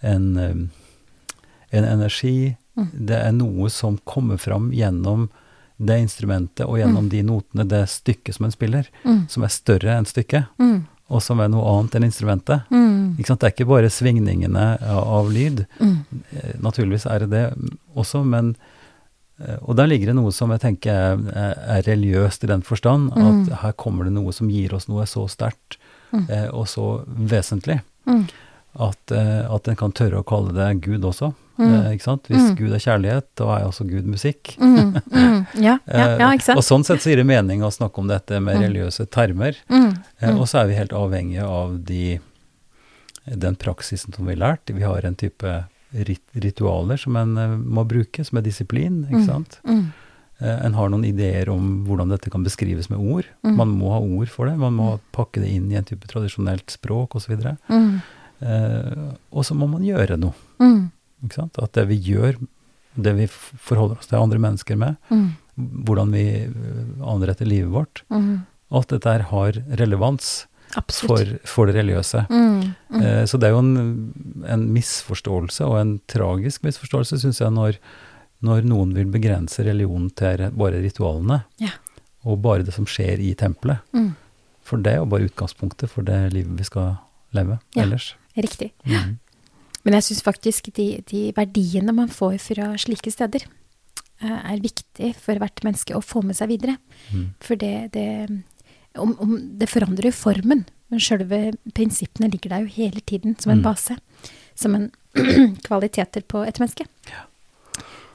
[0.05, 1.39] en, eh,
[1.79, 2.55] en energi.
[2.77, 2.89] Mm.
[3.07, 5.29] Det er noe som kommer fram gjennom
[5.79, 9.29] det instrumentet, og gjennom de notene, det stykket som en spiller, Mm.
[9.29, 10.87] som er større enn stykket, Mm.
[11.11, 12.63] og som er noe annet enn instrumentet.
[12.71, 13.17] Mm.
[13.19, 13.41] Ikke sant?
[13.41, 15.67] Det er ikke bare svingningene av, lyd.
[15.81, 16.05] Mm.
[16.33, 17.55] Eh, Naturligvis er det det
[17.97, 18.57] også, men
[19.41, 21.19] eh, Og der ligger det noe som jeg tenker er,
[21.67, 23.49] er religiøst i den forstand, Mm.
[23.51, 25.77] at her kommer det noe som gir oss noe så sterkt
[26.13, 26.31] Mm.
[26.31, 28.29] eh, og så vesentlig, Mm.
[28.79, 31.35] at, eh, at en kan tørre å kalle det Gud også.
[31.59, 31.73] Mm.
[31.75, 32.25] Eh, ikke sant?
[32.29, 32.57] Hvis Mm.
[32.59, 34.57] Gud er kjærlighet, da er også Gud musikk.
[34.59, 34.97] Mm.
[35.13, 35.47] Mm.
[35.63, 36.59] Ja, ja, ja, ikke sant?
[36.59, 38.63] og sånn sett så gir det mening å snakke om dette med Mm.
[38.69, 39.55] religiøse termer.
[39.71, 39.93] Mm.
[40.21, 40.35] Eh.
[40.39, 42.19] Og så er vi helt avhengige av de,
[43.27, 44.75] den praksisen som vi har lært.
[44.75, 49.05] Vi har en type rit ritualer som en eh, må bruke, som er disiplin.
[49.11, 49.61] ikke sant?
[49.65, 53.25] Eh, en har noen ideer om hvordan dette kan beskrives med ord.
[53.47, 54.57] Man må ha ord for det.
[54.59, 57.39] Man må pakke det inn i en type tradisjonelt språk osv.
[57.39, 57.57] så
[58.45, 60.35] Eh, og så må man gjøre noe.
[61.25, 61.51] Mm.
[61.63, 62.37] At det vi gjør,
[62.97, 65.31] det vi forholder oss til andre mennesker med, Mm.
[65.85, 66.51] hvordan vi eh,
[67.03, 68.45] anretter livet vårt, Mm.
[68.73, 70.47] alt dette her har relevans
[70.91, 72.27] for, for det religiøse.
[72.31, 72.75] Mm.
[72.91, 73.03] Mm.
[73.03, 77.79] Eh, Så det er jo en, en misforståelse, og en tragisk misforståelse, syns jeg, når,
[78.43, 81.71] når noen vil begrense religionen til bare ritualene, Ja.
[82.25, 83.79] og bare det som skjer i tempelet.
[83.95, 84.15] Mm.
[84.65, 86.97] For det er jo bare utgangspunktet for det livet vi skal
[87.33, 87.83] leve Ja.
[87.83, 88.15] ellers.
[88.37, 88.73] Riktig.
[88.87, 89.19] Mhm.
[89.85, 93.45] Men jeg syns faktisk de, de verdiene man får fra slike steder,
[94.23, 96.79] eh, er viktig for hvert menneske å få med seg videre.
[97.13, 97.27] Mm.
[97.45, 98.09] For det, det
[98.97, 103.53] om, om, Det forandrer jo formen, men sjølve prinsippene ligger der jo hele tiden som
[103.53, 103.65] en Mm.
[103.67, 103.97] base.
[104.55, 104.91] Som en
[105.67, 106.87] kvaliteter på et menneske.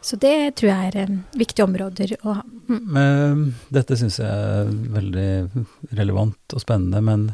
[0.02, 2.44] Så det tror jeg er um, viktige områder å ha.
[2.70, 3.50] Mm.
[3.74, 5.66] Dette syns jeg er veldig
[6.00, 7.26] relevant og spennende, men,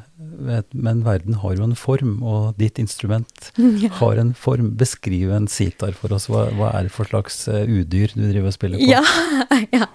[0.47, 3.51] vet- men verden har jo en form, og ditt instrument
[4.01, 4.71] har en form.
[4.79, 6.25] Beskriv en sitar for oss.
[6.31, 8.89] Hva, hva er det for slags eh, udyr du driver og spiller på?
[8.89, 9.03] Ja,
[9.77, 9.85] ja.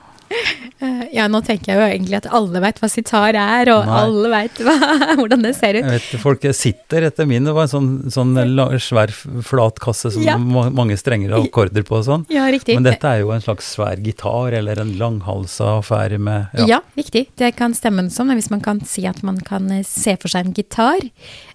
[1.12, 3.97] Ja, nå tenker jeg jo egentlig at alle veit hva sitar er, og Nei.
[4.01, 4.61] alle veit
[5.18, 5.85] hvordan det ser ut.
[5.85, 8.33] Jeg vet folk sitter etter min, det var en sånn, sånn
[8.81, 9.12] svær
[9.45, 10.39] flat kasse som Ja.
[10.39, 12.24] mange strenger og akkorder på og sånn.
[12.33, 12.78] Ja, riktig.
[12.78, 16.81] Men dette er jo en slags svær gitar, eller en langhalsa affære med Ja.
[16.97, 17.26] riktig.
[17.37, 20.47] Det kan stemme sånn, hvis man kan si at man kan eh, se for seg
[20.47, 21.11] en gitar.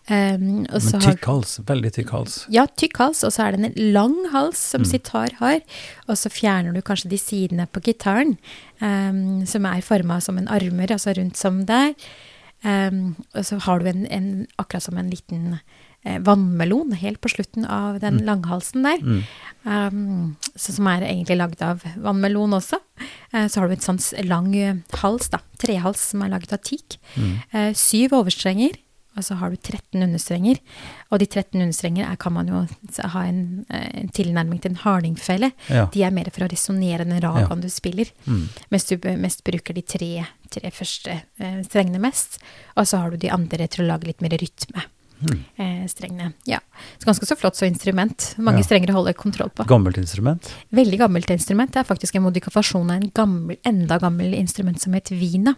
[0.08, 2.45] Um, Men har- tykk hals, veldig tykk hals.
[2.53, 4.86] Ja, tykk hals, og så er det en lang hals som Mm.
[4.91, 5.62] sitar har.
[6.08, 8.38] Og så fjerner du kanskje de sidene på gitaren,
[8.82, 11.95] um, som er forma som en armer, altså rundt som der.
[12.64, 15.60] Um, og så har du en, en akkurat som en liten
[16.06, 18.99] eh, vannmelon helt på slutten av den langhalsen der.
[19.01, 20.36] Mm.
[20.56, 22.78] Så som er egentlig lagd av vannmelon også.
[23.34, 25.39] Uh, så har du en sånn lang hals, da.
[25.58, 26.97] Trehals som er laget av teak.
[27.18, 27.32] Mm.
[27.53, 28.78] Eh, syv overstrenger,
[29.18, 30.59] og så har du 13 understrenger.
[31.11, 32.66] Og de 13 understrenger er, kan man jo
[33.13, 35.51] ha en, eh, en tilnærming til en hardingfele.
[35.70, 35.86] Ja.
[35.93, 37.55] De er mer for å resonnere den ragaen Ja.
[37.55, 38.49] du spiller, Mm.
[38.72, 42.39] mens du mest bruker de tre, tre første eh, strengene mest.
[42.78, 44.84] Og så har du de andre til å lage litt mer rytme.
[45.22, 45.43] Mm.
[45.55, 46.34] Eh, strengene.
[46.43, 46.59] Ja.
[46.99, 48.36] Så ganske så flott så instrument.
[48.38, 48.63] Mange Ja.
[48.63, 49.66] strenger å holde kontroll på.
[49.66, 50.53] Gammelt instrument.
[50.72, 51.72] Veldig gammelt instrument.
[51.72, 55.55] Det er faktisk en modifikasjon av en gammel, enda gammel instrument som het vina.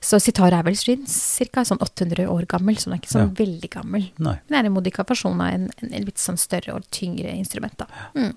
[0.00, 1.64] Så sitar er vel ca.
[1.64, 4.10] sånn 800 år gammel, så den er ikke sånn veldig gammel.
[4.18, 4.38] Nei.
[4.48, 7.86] Men det er en modifikasjon av en, en, litt sånn større og tyngre instrument, da.
[8.14, 8.34] Mm.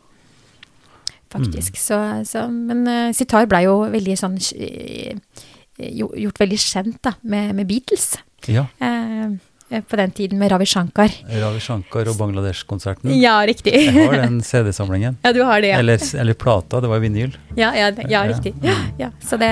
[1.30, 1.76] Faktisk.
[1.78, 5.44] Så, så, men uh, sitar blei jo veldig sånn uh,
[5.78, 8.16] Gjort veldig kjent, da, med, med Beatles.
[8.50, 8.64] Ja.
[8.82, 9.36] Eh,
[9.68, 11.12] på den tiden med Ravi Shankar.
[11.42, 13.12] Ravi Shankar og Bangladesh-konserten.
[13.20, 13.74] Ja, riktig.
[13.76, 15.18] Jeg har den CD-samlingen.
[15.28, 15.80] Ja, du har det, ja.
[15.82, 17.36] Eller, eller plata, det var vinyl.
[17.58, 18.22] Ja, ja, ja Ja.
[18.32, 18.54] riktig.
[19.02, 19.50] Ja, så, det,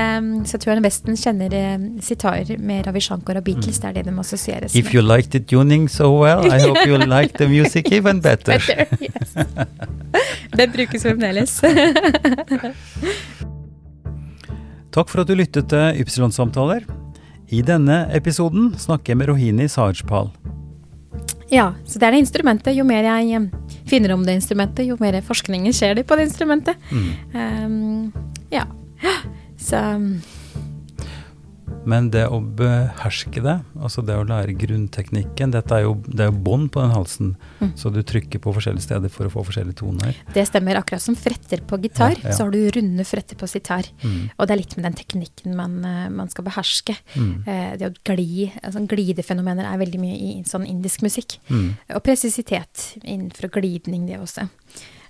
[0.47, 1.51] så jeg tror Vesten kjenner
[2.01, 3.79] sitarer sitar med Ravi Shankar og Beatles.
[3.83, 4.79] Det er det de assosieres med.
[4.85, 8.55] If you like the tuning so well, I hope you like the music even better.
[8.55, 9.35] Better, yes.
[10.55, 11.59] Den brukes fremdeles.
[14.95, 16.85] Takk for at du lyttet til Ypsilon-samtaler.
[17.53, 20.31] I denne episoden snakker jeg med Rohini Sajpal.
[21.49, 22.73] ja, så det er det instrumentet.
[22.75, 26.29] Jo mer jeg eh, finner om det instrumentet, jo mer forskningen skjer det på det
[26.29, 26.75] instrumentet.
[26.89, 27.11] Mm.
[27.35, 28.13] Um,
[28.53, 28.65] ja.
[29.65, 29.77] Så
[31.85, 36.31] Men det å beherske det, altså det å lære grunnteknikken, dette er jo, det er
[36.31, 37.71] jo bånd på den halsen, Mm.
[37.77, 40.15] så du trykker på forskjellige steder for å få forskjellige toner.
[40.33, 40.75] det stemmer.
[40.75, 42.31] Akkurat som fretter på gitar, Ja, ja.
[42.35, 43.83] så har du runde fretter på sitar.
[44.03, 44.29] Mm.
[44.37, 46.97] Og det er litt med den teknikken man, eh, man skal beherske.
[47.15, 47.47] Mm.
[47.47, 51.39] Eh, det å gli, altså glidefenomener er veldig mye i sånn indisk musikk.
[51.49, 51.77] Mm.
[51.95, 54.49] Og presisitet innenfor glidning, det også.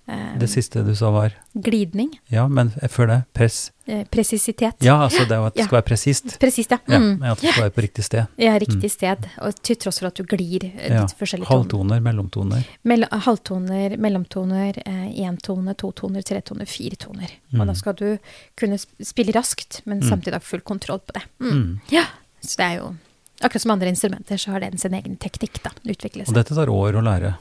[0.08, 2.12] Eh, Det siste du sa var glidning.
[2.30, 3.72] Ja, men før det, press.
[3.88, 4.76] Eh, presisitet.
[4.86, 5.66] Ja, altså det at det Ja.
[5.66, 6.38] skal være presist.
[6.40, 6.78] Presist, ja.
[6.88, 7.24] Ja, Mm.
[7.24, 8.28] at det skal være på riktig sted.
[8.38, 9.26] Ja, riktig sted.
[9.42, 11.02] Og til tross for at du glir eh, Ja.
[11.02, 11.64] litt forskjellige toner.
[11.64, 12.66] Halvtoner, mellomtoner.
[12.84, 17.30] Mell halvtoner, mellomtoner, én tone, to toner, tre toner, fire toner.
[17.54, 17.68] Og Mm.
[17.68, 18.18] da skal du
[18.56, 20.10] kunne spille raskt, men Mm.
[20.10, 21.24] samtidig ha full kontroll på det.
[21.40, 21.52] Mm.
[21.52, 21.82] Mm.
[21.92, 22.04] Ja,
[22.44, 22.96] så det er jo
[23.44, 25.70] Akkurat som andre instrumenter, så har den sin egen teknikk, da.
[25.86, 27.36] Utvikle Og dette tar år å lære.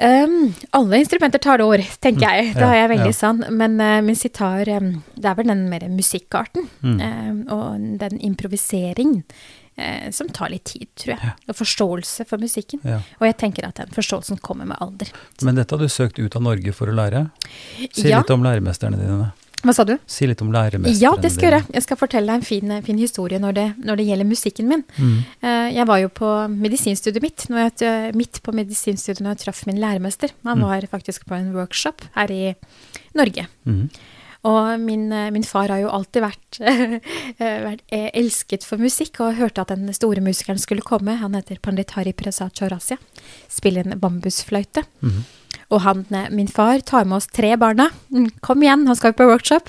[0.00, 2.54] Um, alle instrumenter tar det år, tenker Mm, jeg.
[2.54, 3.16] Da ja, er jeg veldig ja.
[3.18, 3.44] sann.
[3.52, 6.68] Men uh, min sitar, um, det er vel den mer musikkarten.
[6.82, 7.00] Mm.
[7.00, 9.18] um, og den improvisering
[9.78, 11.34] uh, som tar litt tid, tror jeg.
[11.48, 12.80] Og forståelse for musikken.
[12.84, 13.02] Ja.
[13.20, 15.12] Og jeg tenker at den forståelsen kommer med alder.
[15.44, 17.26] Men dette har du søkt ut av Norge for å lære?
[17.92, 18.18] Si Ja.
[18.22, 19.32] litt om læremesterne dine.
[19.60, 19.92] Hva sa du?
[20.08, 21.00] Si litt om læremesteren.
[21.02, 21.74] Ja, det skal jeg gjøre.
[21.76, 24.84] Jeg skal fortelle deg en fin, fin historie når det, når det gjelder musikken min.
[24.96, 25.18] Mm.
[25.42, 29.44] Eh, Jeg var jo på medisinstudiet mitt, når jeg, eh, midt på medisinstudiet når jeg
[29.44, 30.30] traff min læremester.
[30.44, 30.64] Han Mm.
[30.64, 32.54] var faktisk på en workshop her i
[33.14, 33.46] Norge.
[33.66, 33.90] Mm.
[34.48, 39.20] Og min, eh, min far har jo alltid vært, eh, vært eh, elsket for musikk,
[39.20, 41.18] og hørte at den store musikeren skulle komme.
[41.20, 42.96] Han heter Pandit Hari Prasad Chaurasia.
[43.52, 44.86] Spiller en bambusfløyte.
[45.04, 45.20] Mhm.
[45.70, 46.00] Og han,
[46.34, 47.84] min far tar med oss tre barna.
[48.10, 49.68] Mm, Kom igjen, nå skal på workshop.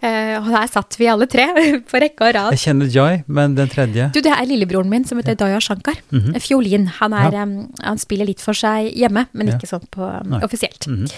[0.00, 1.44] Eh, og der satt vi alle tre
[1.90, 2.54] på rekke og rad.
[2.56, 5.98] Jeg kjenner Jai, men den tredje Du, det er lillebroren min som heter Daya Shankar.
[6.14, 6.38] Mhm.
[6.40, 6.86] Fiolin.
[7.02, 7.42] Han, er, Ja.
[7.44, 9.58] um, han spiller litt for seg hjemme, men Ja.
[9.58, 10.86] ikke sånn på um, offisielt.
[10.86, 10.88] offisielt.
[10.88, 11.12] Mhm.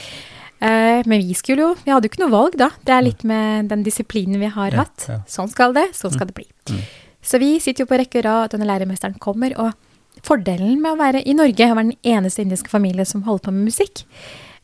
[0.60, 2.70] Eh, men vi skulle jo Vi hadde jo ikke noe valg, da.
[2.84, 5.06] Det er litt med den disiplinen vi har hatt.
[5.30, 6.46] Sånn skal det, sånn skal det bli.
[6.70, 6.80] Mm.
[7.22, 9.72] Så vi sitter jo på rekke og rad, denne læremesteren kommer, og
[10.26, 13.52] fordelen med å være i Norge, å være den eneste indiske familie som holder på
[13.54, 14.02] med musikk,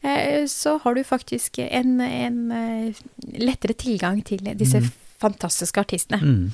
[0.02, 3.02] eh, så har du faktisk en, en eh,
[3.38, 4.90] lettere tilgang til disse Mm.
[5.20, 6.20] fantastiske artistene.
[6.20, 6.50] Mm.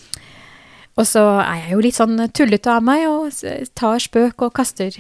[0.98, 3.32] Og så er jeg jo litt sånn tullete av meg og
[3.74, 4.90] tar spøk og kaster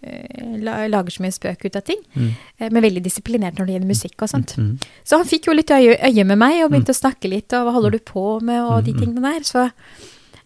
[0.00, 1.98] Lager så mye spøk ut av ting.
[2.16, 2.30] Mm.
[2.58, 4.54] eh, Men veldig disiplinert når det gjelder musikk og sånt.
[4.56, 4.78] Mm.
[5.04, 7.66] Så han fikk jo litt øye, øye med meg og begynte å snakke litt, og
[7.68, 9.00] hva holder du på med, og de Mm, mm.
[9.04, 9.40] tingene der.
[9.44, 9.70] Så,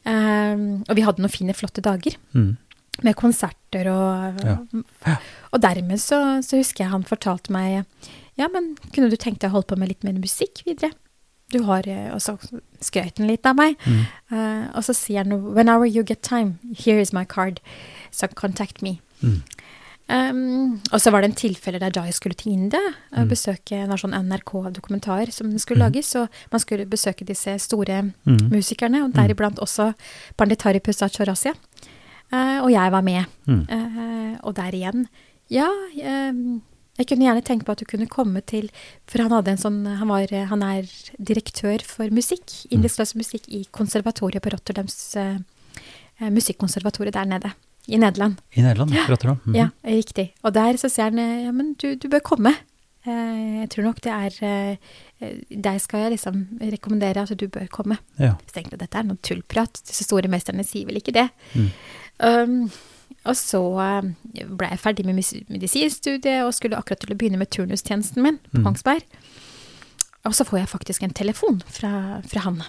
[0.07, 2.57] um, og vi hadde noen fine, flotte dager Mm.
[3.03, 4.59] med konserter og Ja.
[5.07, 5.17] Ja.
[5.53, 7.85] Og dermed så, så husker jeg han fortalte meg
[8.37, 10.91] Ja, men kunne du tenkt deg å holde på med litt mer musikk videre?
[11.53, 12.37] du har eh, Og så
[12.81, 13.77] skrøt han litt av meg.
[14.33, 17.61] Uh, og så sier han Whenever you get time, here is my card.
[18.11, 19.01] So contact me.
[20.05, 22.81] Um, og så var det en tilfelle der Jai skulle til India
[23.17, 26.13] og besøke en sånn NRK-dokumentar som skulle lages.
[26.21, 28.03] Og man skulle besøke disse store
[28.53, 29.95] musikerne, og deriblant også
[30.37, 31.55] Panditari Pusat Chaurasia.
[32.29, 33.25] Uh, og jeg var med.
[33.49, 35.09] Uh, og der igjen
[35.53, 36.63] Ja, um,
[36.99, 38.71] jeg kunne gjerne tenkt på at du kunne komme til
[39.11, 43.65] For han hadde en sånn Han, var, han er direktør for musikk, indisk musikk, i
[43.75, 45.39] konservatoriet på Rotterdams eh,
[46.21, 47.53] eh, musikkonservatoriet der nede.
[47.87, 48.41] I Nederland.
[48.57, 49.39] I Nederland, Rotterdam.
[49.45, 49.57] -hmm.
[49.57, 50.35] Ja, riktig.
[50.43, 52.55] Og der så sier han ja, men du, du bør komme.
[53.05, 54.77] Eh, jeg tror nok det er eh,
[55.51, 57.99] Deg skal jeg liksom rekommendere at du bør komme.
[58.19, 58.35] Ja.
[58.47, 59.83] Så tenkte jeg dette er noe tullprat.
[59.89, 61.29] Disse store mesterne sier vel ikke det.
[62.19, 62.71] Um,
[63.25, 64.11] og så eh,
[64.49, 68.65] ble jeg ferdig med medisinstudiet og skulle akkurat til å begynne med turnustjenesten min på
[68.65, 69.05] Kongsberg.
[70.25, 72.63] Og så får jeg faktisk en telefon fra, fra han.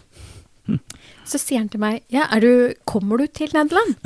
[1.26, 3.96] Så sier han til meg Ja, du Kommer du til Nederland?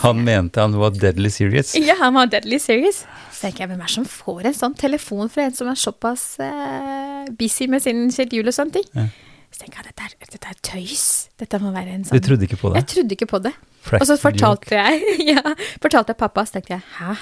[0.00, 1.74] Han mente han var deadly serious.
[1.76, 3.02] ja, han var deadly serious.
[3.30, 5.78] Så tenker jeg, hvem er det som får en sånn telefon fra en som er
[5.78, 8.88] såpass uh, busy med sin jul og sånne ting?
[8.96, 9.06] Ja.
[9.54, 11.04] Så tenker jeg, dette er, dette er tøys.
[11.38, 12.80] Dette må være en sånn Du trodde ikke på det?
[12.80, 13.52] Jeg trodde ikke på det.
[13.84, 17.14] Practical og så fortalte jeg, ja, fortalte jeg pappa, så tenkte jeg, hæ?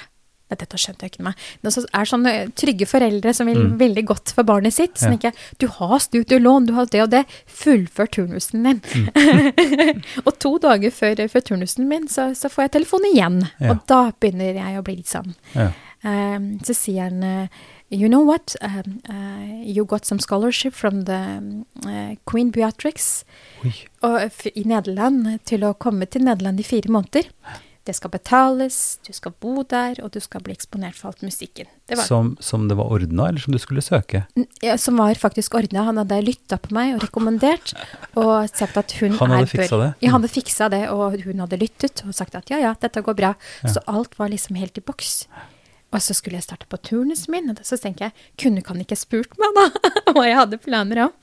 [0.52, 1.44] Nei, Dette skjønte jeg ikke meg.
[1.64, 5.12] Det er sånne trygge foreldre som vil veldig godt for barnet sitt, så Mm.
[5.12, 5.30] Ja.
[5.30, 8.80] ikke du har studielån, du har det og det, fullfør turnusen din.
[8.94, 10.02] Mm.
[10.26, 13.42] og to dager før, før turnusen min, så, så får jeg telefon igjen.
[13.60, 13.72] Ja.
[13.72, 15.34] Og da begynner jeg å bli litt sånn.
[15.56, 15.70] Ja.
[16.04, 17.46] Um, så sier han uh,
[17.92, 18.56] You know what?
[18.60, 21.20] Um, uh, you got some scholarship from the
[21.86, 23.24] uh, Queen Beatrix
[24.02, 27.28] og, i Nederland til å komme til Nederland i fire måneder.
[27.82, 31.66] Det skal betales, du skal bo der, og du skal bli eksponert for alt musikken.
[31.90, 34.20] Det var, Som, som det var ordna, eller som du skulle søke?
[34.62, 35.82] Ja, som var faktisk ordna.
[35.88, 37.72] Han hadde lytta på meg og rekommendert,
[38.14, 39.88] og sagt at hun Han hadde er fiksa det?
[39.98, 43.02] Ja, han hadde fiksa det, og hun hadde lyttet og sagt at ja, ja, dette
[43.02, 43.32] går bra.
[43.66, 45.26] Så alt var liksom helt i boks.
[45.92, 48.96] Og så skulle jeg starte på turnusen min, og så tenker jeg, kunne han ikke
[48.96, 49.66] spurt meg da,
[50.14, 51.18] hva jeg hadde planer om.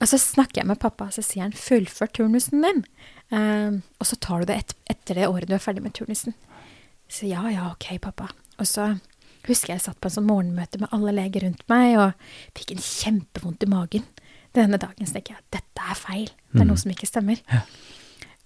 [0.00, 2.82] Og så snakker jeg med pappa, og så sier han, fullfør turnusen din.
[3.30, 6.34] Ehm, og så tar du det et, etter det året du er ferdig med turnusen.
[7.10, 8.28] Så ja, ja, ok, pappa.
[8.58, 8.92] Og så
[9.46, 12.84] husker jeg satt på en sånn morgenmøte med alle leger rundt meg, og fikk en
[12.84, 14.04] kjempevondt i magen.
[14.56, 16.30] Denne dagen så tenker jeg, at dette er feil.
[16.50, 17.40] Det er noe som ikke stemmer.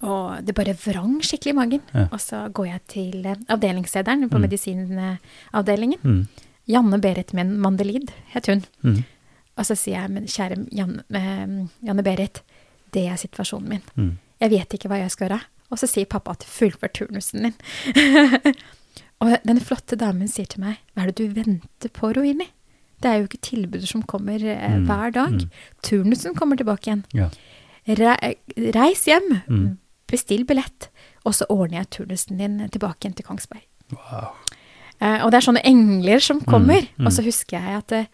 [0.04, 1.84] Og det bare vrang skikkelig i magen.
[1.94, 2.06] Ja.
[2.12, 6.02] Og så går jeg til eh, avdelingslederen på medisinavdelingen.
[6.02, 6.50] Mm.
[6.68, 8.64] Janne Berit Mandelid het hun.
[8.84, 9.00] Mm.
[9.56, 11.56] Og så sier jeg, men kjære Janne, eh,
[11.88, 12.42] Janne Berit,
[12.92, 13.88] det er situasjonen min.
[14.34, 14.40] Mm.
[14.44, 15.40] Jeg vet ikke hva jeg skal gjøre.
[15.72, 17.54] Og så sier pappa at fullfør turnusen din.
[19.24, 22.50] og den flotte damen sier til meg, hva er det du venter på, Roini?
[23.02, 25.32] Det er jo ikke tilbudet som kommer eh, Mm, hver dag.
[25.32, 25.50] mm.
[25.82, 27.04] Turnusen kommer tilbake igjen.
[27.14, 27.28] Ja.
[27.88, 28.14] Re
[28.74, 29.78] reis hjem, Mm.
[30.08, 30.88] bestill billett,
[31.24, 33.64] og så ordner jeg turnusen din tilbake igjen til Kongsberg.
[33.92, 34.30] Wow.
[35.00, 36.86] Eh, og det er sånne engler som kommer.
[36.98, 37.06] mm.
[37.06, 38.06] Og så husker jeg at eh,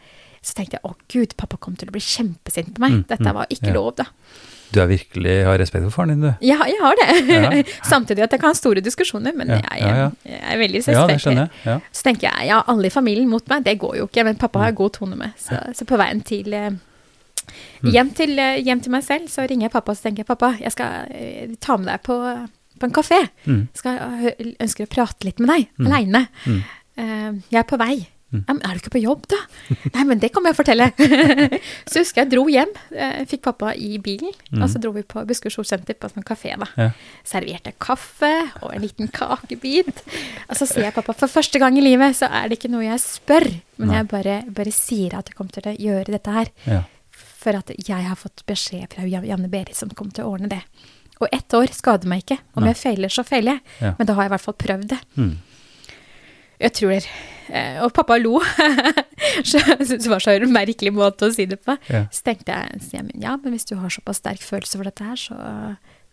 [0.42, 2.92] Så tenkte jeg å gud, pappa kom til å bli kjempesint på meg.
[2.92, 3.74] Mm, Dette mm, var ikke ja.
[3.76, 4.06] lov, da.
[4.70, 6.46] Du er virkelig har respekt for faren din, du.
[6.46, 7.06] Ja, jeg har det.
[7.30, 7.62] Ja.
[7.92, 10.10] Samtidig at jeg kan ha store diskusjoner, men jeg, ja.
[10.24, 11.48] jeg er veldig jeg.
[11.66, 11.78] Ja.
[11.90, 14.24] Så tenker jeg ja, alle i familien mot meg, det går jo ikke.
[14.28, 14.62] Men pappa Mm.
[14.62, 15.34] har jeg god tone med.
[15.40, 16.70] Så, så på veien til eh,
[17.82, 20.30] hjem, til eh, hjem til meg selv, så ringer jeg pappa og så tenker jeg,
[20.30, 22.18] pappa, jeg skal eh, ta med deg på,
[22.78, 23.20] på en kafé.
[23.46, 23.62] Mm.
[23.74, 26.26] Skal, jeg ønsker å prate litt med deg, aleine.
[26.46, 26.62] Mm.
[27.50, 27.94] Jeg er på vei.
[28.30, 28.44] Mm.
[28.62, 29.38] Er du ikke på jobb, da?
[29.96, 30.86] Nei, men det kan jeg fortelle.
[31.90, 32.70] så husker jeg dro hjem.
[32.94, 34.62] eh, fikk pappa i bilen, Mm.
[34.62, 36.52] og så dro vi på Buskerud Solsenter på en sånn kafé.
[36.58, 36.68] da.
[36.78, 36.90] Ja.
[37.26, 38.30] Serverte kaffe
[38.62, 40.02] og en liten kakebit.
[40.48, 42.84] Og så sier jeg pappa, for første gang i livet så er det ikke noe
[42.86, 43.96] jeg spør, men Nei.
[44.00, 46.50] jeg bare, bare sier at jeg kommer til å gjøre dette her.
[46.66, 46.80] Ja.
[47.40, 50.62] For at jeg har fått beskjed fra Janne Berit som kommer til å ordne det.
[51.20, 52.38] Og ett år skader meg ikke.
[52.56, 52.70] Om Nei.
[52.72, 53.62] jeg feiler, så feiler jeg.
[53.80, 53.94] Ja.
[53.98, 54.98] Men da har jeg i hvert fall prøvd det.
[55.16, 55.32] Mm.
[56.60, 58.40] Jeg tror eh, Og pappa lo.
[59.48, 61.76] så jeg syntes det var så en merkelig måte å si det på.
[61.92, 62.04] Ja.
[62.14, 65.06] Så tenkte jeg jeg, men ja, men hvis du har såpass sterk følelse for dette
[65.06, 65.38] her, så,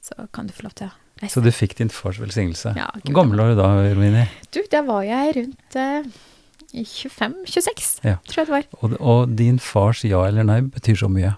[0.05, 1.33] så kan du få lov til å reise.
[1.35, 2.73] Så du fikk din fars velsignelse.
[2.79, 4.25] Ja, Hvor gammel var du da, Romini?
[4.55, 6.07] Du, da var jeg rundt eh,
[6.77, 8.17] 25-26, Ja.
[8.27, 8.71] tror jeg det var.
[8.81, 11.35] Og, og din fars ja eller nei betyr så mye.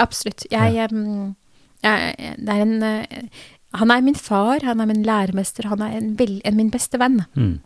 [0.00, 0.46] Absolutt.
[0.50, 1.36] Jeg, em,
[1.84, 3.28] jeg Det er en eh,
[3.78, 6.98] Han er min far, han er min læremester, han er en vel, en min beste
[6.98, 7.20] venn.
[7.34, 7.58] Mm.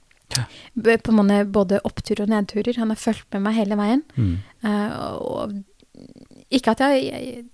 [1.05, 2.77] På mange, både oppturer og nedturer.
[2.81, 4.03] Han har fulgt med meg hele veien.
[4.17, 4.35] Mm.
[4.65, 5.55] Uh, og
[6.53, 7.45] ikke at jeg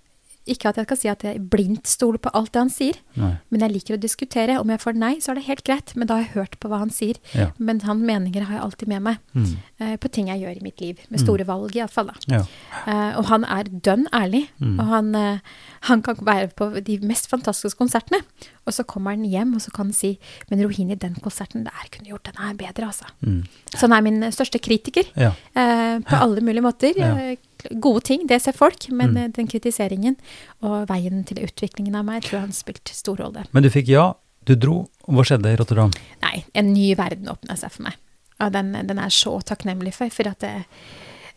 [0.48, 3.34] ikke at jeg skal si at jeg blindt stoler på alt det han sier, Nei.
[3.52, 4.56] men jeg liker å diskutere.
[4.60, 6.70] Om jeg får nei, så er det helt greit, men da har jeg hørt på
[6.72, 7.18] hva han sier.
[7.36, 7.50] Ja.
[7.58, 9.56] Men hans meninger har jeg alltid med meg Mm.
[9.80, 12.10] uh, på ting jeg gjør i mitt liv, med store valg iallfall.
[12.26, 12.40] Ja.
[12.86, 14.80] Uh, og han er dønn ærlig, Mm.
[14.80, 15.38] og han, uh,
[15.90, 18.22] han kan være på de mest fantastiske konsertene.
[18.66, 20.18] Og så kommer han hjem, og så kan han si
[20.50, 23.04] Men Rohini, den konserten der kunne gjort den her bedre, altså.
[23.20, 23.44] Mm.
[23.74, 25.30] Så han er min største kritiker ja.
[25.54, 26.92] på alle mulige måter.
[26.96, 27.36] Ja.
[27.64, 29.16] Eh, Gode ting, det ser folk, men Mm.
[29.24, 30.16] eh, den kritiseringen
[30.62, 33.44] og veien til utviklingen av meg tror jeg han spilte stor rolle.
[33.52, 34.88] Men du fikk ja, du dro.
[35.06, 35.90] Hva skjedde i Rotterdam?
[36.22, 37.94] Nei, en ny verden åpna seg for meg.
[38.40, 40.64] Og den, den er så takknemlig for, for at det,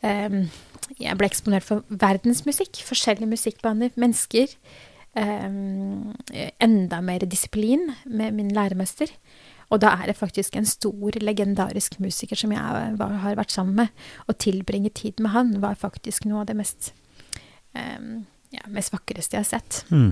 [0.03, 0.49] um,
[0.99, 4.47] jeg ble eksponert for verdensmusikk, forskjellige musikkbaner, mennesker.
[5.15, 6.13] Um,
[6.59, 9.11] enda mer disiplin med min læremester.
[9.73, 13.75] Og da er det faktisk en stor, legendarisk musiker som jeg var, har vært sammen
[13.83, 14.03] med.
[14.29, 16.91] Å tilbringe tid med han var faktisk noe av det mest,
[17.73, 19.81] um, ja, mest vakreste jeg har sett.
[19.89, 20.11] Mm.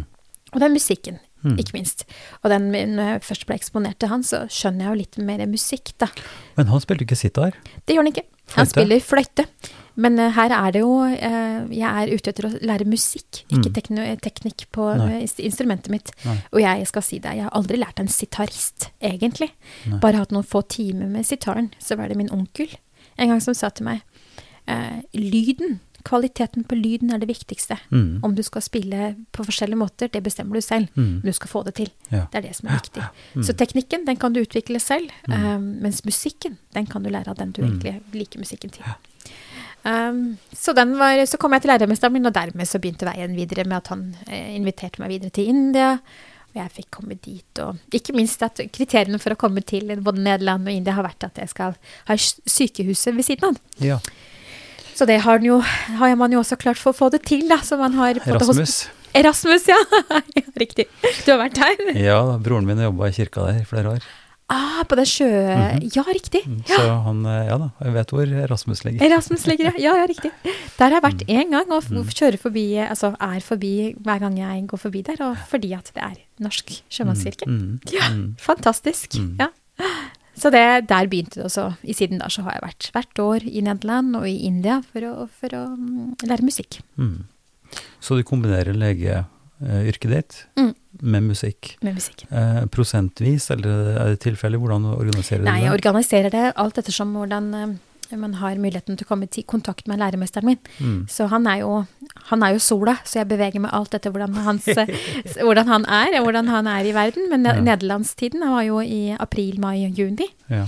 [0.55, 1.55] Og den musikken, Mm.
[1.57, 2.03] ikke minst.
[2.43, 5.41] Og den, når jeg først ble eksponert til han, så skjønner jeg jo litt mer
[5.49, 6.05] musikk, da.
[6.53, 7.55] Men han spilte ikke sitar.
[7.81, 8.23] Det gjør han ikke.
[8.53, 8.73] Han Fløyte?
[8.75, 9.45] spiller fløyte.
[9.95, 13.71] Men eh, her er det jo eh, Jeg er ute etter å lære musikk, ikke
[13.83, 14.19] Mm.
[14.21, 15.23] teknikk på Nei.
[15.23, 16.11] eh, instrumentet mitt.
[16.25, 16.37] Nei.
[16.53, 19.51] Og jeg skal si det, jeg har aldri lært en sitarist, egentlig.
[19.87, 19.99] Nei.
[19.99, 21.71] Bare hatt noen få timer med sitaren.
[21.79, 22.69] Så var det min onkel
[23.17, 24.01] en gang som sa til meg
[25.13, 27.77] lyden, kvaliteten på lyden er det viktigste.
[27.91, 28.21] Mm.
[28.23, 30.87] Om du skal spille på forskjellige måter, det bestemmer du selv.
[30.95, 31.19] Mm.
[31.21, 31.91] Men du skal få det til.
[32.11, 32.25] Ja.
[32.31, 33.03] Det er det som er viktig.
[33.35, 33.43] Mm.
[33.47, 35.09] Så teknikken, den kan du utvikle selv.
[35.29, 37.69] Um, mens musikken, den kan du lære av den du Mm.
[37.79, 38.83] egentlig liker musikken til.
[39.81, 43.33] Um, så, den var, så kom jeg til lærermesteren min, og dermed så begynte veien
[43.37, 45.95] videre med at han eh, inviterte meg videre til India.
[46.51, 50.25] Og jeg fikk komme dit, og ikke minst at kriteriene for å komme til både
[50.25, 51.77] Nederland og India har vært at jeg skal
[52.09, 53.61] ha sykehuset ved siden av.
[53.81, 54.01] Ja.
[54.91, 55.61] Så det har, jo,
[55.97, 57.61] har man jo også klart for å få det til, da.
[57.63, 58.83] Så man har på Rasmus.
[59.17, 59.79] Erasmus, ja.
[60.37, 60.43] ja.
[60.59, 60.85] Riktig.
[61.25, 61.93] Du har vært her?
[61.97, 64.11] Ja, broren min jobba i kirka der i flere år.
[64.51, 65.27] Ah, på det sjø...
[65.95, 66.41] Ja, riktig.
[66.45, 66.75] Mm, Ja.
[66.77, 69.09] Så han eh, Ja da, jeg vet hvor Rasmus ligger.
[69.15, 69.71] Rasmus ligger.
[69.79, 70.31] Ja, ja, riktig.
[70.77, 71.51] Der har jeg vært Mm.
[71.51, 73.73] gang, og kjører forbi, altså er forbi
[74.03, 77.47] hver gang jeg går forbi der, og fordi at det er norsk sjømannskirke.
[77.47, 77.79] Mm.
[77.93, 78.35] Ja, Mm.
[78.39, 79.15] fantastisk.
[79.19, 79.37] Mm.
[79.39, 79.47] Ja.
[80.41, 81.69] Så det, der begynte det også.
[81.83, 84.99] I siden da så har jeg vært hvert år i Nederland og i India for
[85.05, 86.79] å, for å mm, lære musikk.
[86.97, 87.23] Mm.
[88.01, 88.73] Så du kombinerer
[89.61, 90.73] legeyrket ditt Mm.
[91.01, 91.75] med musikk.
[91.81, 92.25] Med musikk.
[92.31, 94.59] Eh, prosentvis, eller er det tilfeldig?
[94.59, 95.47] Hvordan organiserer det?
[95.51, 99.43] Nei, jeg organiserer det alt ettersom hvordan eh, man har muligheten til å komme i
[99.47, 100.57] kontakt med læremesteren min.
[100.79, 101.07] Mm.
[101.07, 101.85] Så han er, jo,
[102.27, 104.65] han er jo sola, så jeg beveger meg alt etter hvordan, hans,
[105.45, 107.29] hvordan han er, og hvordan han er i verden.
[107.31, 107.53] Men Ja.
[107.61, 110.27] nederlandstiden var jo i april, mai juni.
[110.49, 110.65] Ja.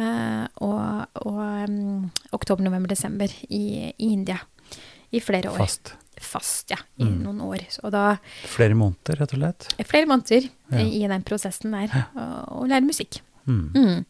[0.00, 1.38] Uh, og og
[1.68, 4.38] um, oktober, november, desember i, i India.
[5.12, 5.58] I flere år.
[5.58, 5.94] Fast.
[6.20, 6.76] Fast, ja.
[7.00, 7.22] I Mm.
[7.24, 7.62] noen år.
[7.90, 9.68] Da Flere måneder, rett og slett?
[9.88, 10.78] flere måneder Ja.
[10.84, 12.06] i, den prosessen der.
[12.14, 13.20] Og, og lære musikk.
[13.46, 13.70] Mm.
[13.74, 14.04] Mm.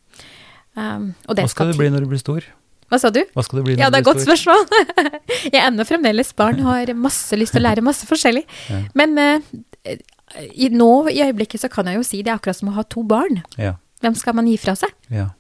[0.76, 2.44] Um, og det Hva skal du bli når du blir stor?
[2.90, 3.20] Hva sa du?
[3.34, 4.66] Hva skal du bli når Ja, det er et godt spørsmål.
[5.52, 8.42] jeg er ennå fremdeles barn har masse lyst til å lære masse forskjellig.
[8.68, 8.80] Ja.
[8.98, 9.40] Men uh,
[10.54, 12.82] i, nå i øyeblikket så kan jeg jo si det er akkurat som å ha
[12.82, 13.42] to barn.
[13.56, 13.76] Ja.
[14.02, 14.90] Hvem skal man gi fra seg?
[15.10, 15.30] ja.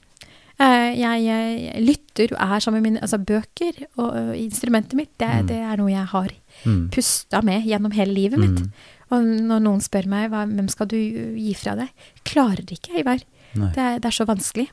[0.60, 5.12] Eh, jeg, jeg lytter og er sammen med mine altså bøker og instrumentet mitt.
[5.18, 5.46] Det, Mm.
[5.48, 6.28] det er noe jeg har
[6.66, 6.90] Mm.
[6.92, 8.60] pusta med gjennom hele livet mitt.
[8.60, 8.72] Mm.
[9.10, 11.88] Og når noen spør meg hva, hvem skal du gi fra deg,
[12.24, 13.22] klarer ikke, Ivar.
[13.54, 14.68] Det er, det er så vanskelig.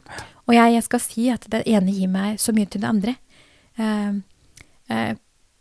[0.47, 3.15] Og jeg, jeg skal si at det ene gir meg så mye til det andre.
[3.79, 4.19] Uh,
[4.91, 5.13] uh,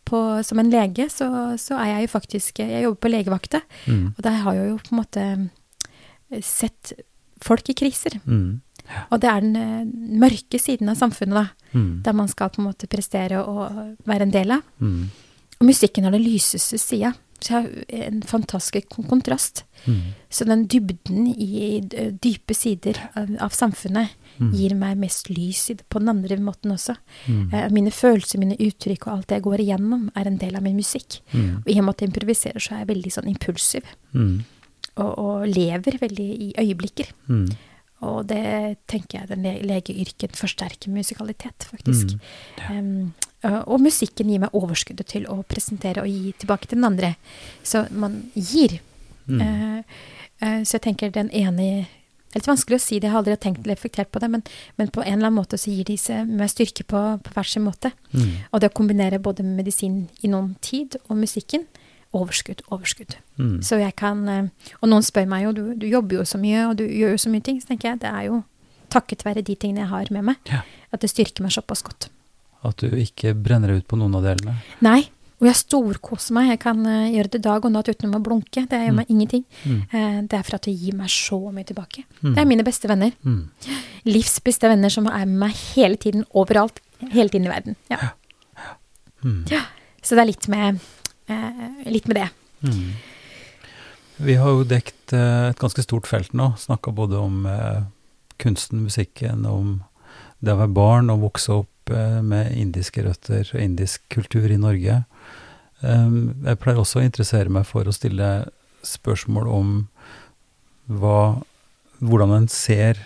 [0.05, 4.15] på, som en lege så, så er jeg jo faktisk Jeg jobber på legevakta, Mm.
[4.17, 5.51] og der har jeg jo på en måte
[6.43, 6.93] sett
[7.43, 8.19] folk i kriser.
[8.27, 8.61] Mm.
[9.11, 9.85] Og det er den eh,
[10.23, 11.71] mørke siden av samfunnet, da.
[11.77, 12.03] Mm.
[12.07, 14.67] Der man skal på en måte prestere og være en del av.
[14.81, 15.09] Mm.
[15.61, 17.15] Og musikken har den lyseste sida.
[17.37, 19.65] Så jeg har en fantastisk kontrast.
[19.85, 20.15] Mm.
[20.33, 21.81] Så den dybden i
[22.23, 24.51] dype sider av, av samfunnet Mm.
[24.53, 26.97] gir meg mest lys på den andre måten også.
[27.27, 27.45] Mm.
[27.53, 30.65] Eh, mine følelser, mine uttrykk og alt det jeg går igjennom, er en del av
[30.67, 31.21] min musikk.
[31.33, 31.63] Mm.
[31.63, 33.89] Og i og med at jeg improviserer, så er jeg veldig sånn impulsiv.
[34.13, 34.35] Mm.
[34.97, 37.11] Og, og lever veldig i øyeblikker.
[38.05, 42.17] Og det tenker jeg den legeyrken legeyrket forsterker musikalitet, faktisk.
[42.69, 42.79] Mm.
[42.79, 46.85] Um, og- og musikken gir meg overskuddet til å presentere og gi tilbake til den
[46.85, 47.17] andre.
[47.63, 48.81] Så man gir.
[49.27, 49.41] Mm.
[49.41, 49.83] Uh,
[50.43, 51.87] uh, så jeg tenker den ene
[52.27, 54.29] Det er litt vanskelig å si det, jeg har aldri tenkt eller reflektert på det,
[54.29, 54.43] men,
[54.77, 57.49] men på en eller annen måte så gir de seg med styrke på, på hver
[57.49, 57.93] sin måte.
[58.13, 58.45] Mm.
[58.53, 61.65] Og det å kombinere både medisin i noen tid og musikken
[62.17, 63.17] overskudd, overskudd.
[63.37, 63.57] Mm.
[63.63, 64.49] Så jeg kan eh,
[64.81, 67.23] Og noen spør meg jo, du, du jobber jo så mye, og du gjør jo
[67.27, 67.61] så mye ting.
[67.63, 68.43] Så tenker jeg det er jo
[68.93, 70.63] takket være de tingene jeg har med meg, Ja.
[70.95, 72.09] at det styrker meg såpass godt.
[72.65, 74.57] At du ikke brenner ut på noen av delene.
[74.81, 75.03] Nei,
[75.37, 76.47] Og jeg storkoser meg.
[76.55, 78.63] Jeg kan uh, gjøre det dag og natt uten å blunke.
[78.71, 79.43] Det gjør meg ingenting.
[79.69, 79.83] Mm.
[79.93, 82.07] Uh, det er for at det gir meg så mye tilbake.
[82.23, 82.31] Mm.
[82.31, 83.13] Det er mine beste venner.
[83.21, 83.43] Mm.
[84.09, 86.81] Livs beste venner som er med meg hele tiden, overalt.
[87.13, 87.77] Hele tiden i verden.
[87.93, 88.15] Ja.
[89.27, 89.43] Mm.
[89.53, 89.61] Ja.
[90.01, 90.81] Så det er litt med,
[91.87, 92.29] litt med det.
[92.67, 92.95] Mm.
[94.17, 96.53] Vi har jo dekt eh, et ganske stort felt nå.
[96.59, 97.83] Snakka både om eh,
[98.41, 99.83] kunsten, musikken, om
[100.41, 104.61] det å være barn og vokse opp eh, med indiske røtter og indisk kultur i
[104.61, 105.03] Norge.
[105.77, 108.47] Jeg pleier også å interessere meg for å stille
[108.87, 109.75] spørsmål om
[110.89, 111.43] hva,
[112.01, 113.03] hvordan en ser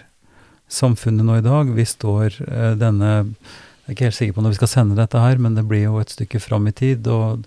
[0.71, 1.75] samfunnet nå i dag.
[1.75, 5.19] Vi står eh, denne Jeg er ikke helt sikker på når vi skal sende dette
[5.19, 7.09] her, men det blir jo et stykke fram i tid.
[7.11, 7.43] og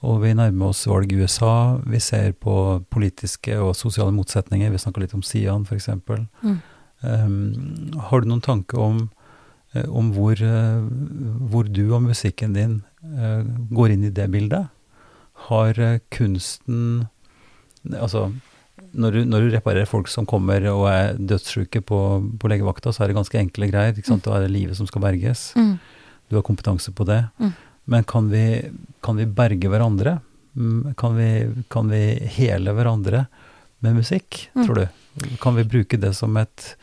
[0.00, 1.78] og vi nærmer oss valg i USA.
[1.84, 2.54] Vi ser på
[2.92, 4.72] politiske og sosiale motsetninger.
[4.72, 5.90] Vi snakker litt om Sian, f.eks.
[6.00, 6.58] Mm.
[7.00, 7.34] Um,
[8.08, 9.02] har du noen tanke om,
[9.74, 10.80] eh, om hvor, eh,
[11.52, 14.72] hvor du og musikken din uh, går inn i det bildet?
[15.48, 15.76] Har
[16.12, 17.08] kunsten
[17.96, 18.26] Altså,
[18.92, 22.00] når du, når du reparerer folk som kommer og er dødssyke på,
[22.36, 23.96] på legevakta, så er det ganske enkle greier.
[23.96, 24.26] ikke sant?
[24.26, 25.46] Da er det livet som skal berges.
[25.56, 25.78] Mm.
[26.28, 27.22] Du har kompetanse på det.
[27.40, 27.54] Mm.
[27.90, 28.44] Men kan vi,
[29.02, 30.20] kan vi berge hverandre?
[30.56, 31.28] Mm, Kan vi,
[31.70, 32.00] kan vi
[32.36, 33.26] hele hverandre
[33.80, 34.66] med musikk, Mm.
[34.66, 34.88] tror du?
[35.40, 36.76] Kan vi bruke det som et,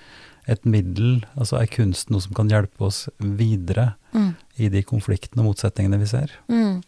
[0.47, 1.25] et middel?
[1.37, 4.35] Altså er kunst noe som kan hjelpe oss videre Mm.
[4.57, 6.31] i de konfliktene og motsetningene vi ser?
[6.49, 6.81] Mm.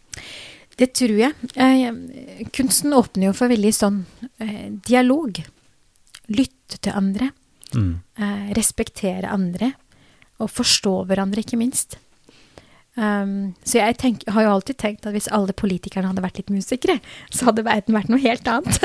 [0.76, 1.34] Det tror jeg.
[1.56, 1.92] Eh,
[2.56, 4.04] kunsten åpner jo for veldig sånn
[4.40, 5.36] eh, dialog.
[6.28, 7.30] Lytte til andre.
[7.74, 8.00] Mm.
[8.16, 9.74] Eh, respektere andre.
[10.40, 11.98] Og forstå hverandre, ikke minst.
[12.98, 16.50] Um, så jeg tenk, har jo alltid tenkt at hvis alle politikerne hadde vært litt
[16.52, 16.98] musikere,
[17.30, 18.80] så hadde verden vært noe helt annet.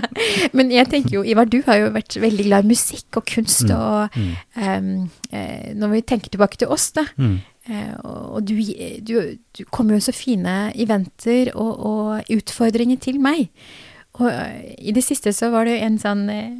[0.56, 3.70] Men jeg tenker jo, Ivar, du har jo vært veldig glad i musikk og kunst.
[3.70, 3.74] Mm.
[3.78, 4.20] Og
[4.58, 4.92] um,
[5.30, 7.38] eh, når vi tenker tilbake til oss, da, Mm.
[7.64, 8.58] Eh, og og du,
[9.00, 9.14] du,
[9.56, 13.48] du kommer jo så fine eventer og, og utfordringer til meg.
[14.20, 16.50] Og eh, i det siste så var det en sånn eh,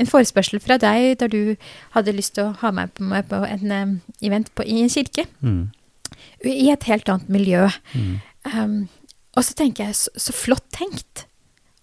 [0.00, 1.54] En forespørsel fra deg da du
[1.92, 3.90] hadde lyst til å ha meg på, meg på en eh,
[4.24, 5.26] event på, i en kirke.
[5.44, 5.66] Mm.
[6.48, 7.66] I et helt annet miljø.
[7.94, 8.14] Mm.
[8.54, 8.76] Um,
[9.36, 11.26] og så tenker jeg, så, så flott tenkt.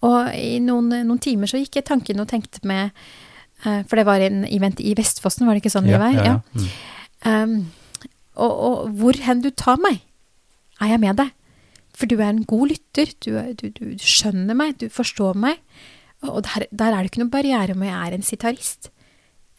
[0.06, 2.90] Og i noen, noen timer så gikk jeg tanken og tenkte med
[3.66, 6.14] uh, For det var en event i Vestfossen, var det ikke sånn det Ja, var?
[6.16, 6.38] ja, ja.
[6.56, 6.70] Mm.
[7.20, 7.56] Um,
[8.40, 10.00] og, og hvor hen du tar meg,
[10.80, 11.32] er jeg med deg.
[11.94, 15.36] For du er en god lytter, du, er- du, du, du skjønner meg, du forstår
[15.36, 15.58] meg.
[16.22, 18.90] Og der, der er det ikke noen barriere om jeg er en sitarist.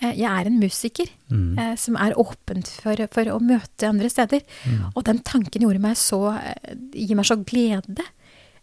[0.01, 1.57] Eh, Jeg er en musiker Mm.
[1.59, 4.41] eh, som er åpent for, for å møte andre steder.
[4.65, 4.91] Mm.
[4.95, 8.03] Og den tanken gjorde meg så, eh, gir meg så glede.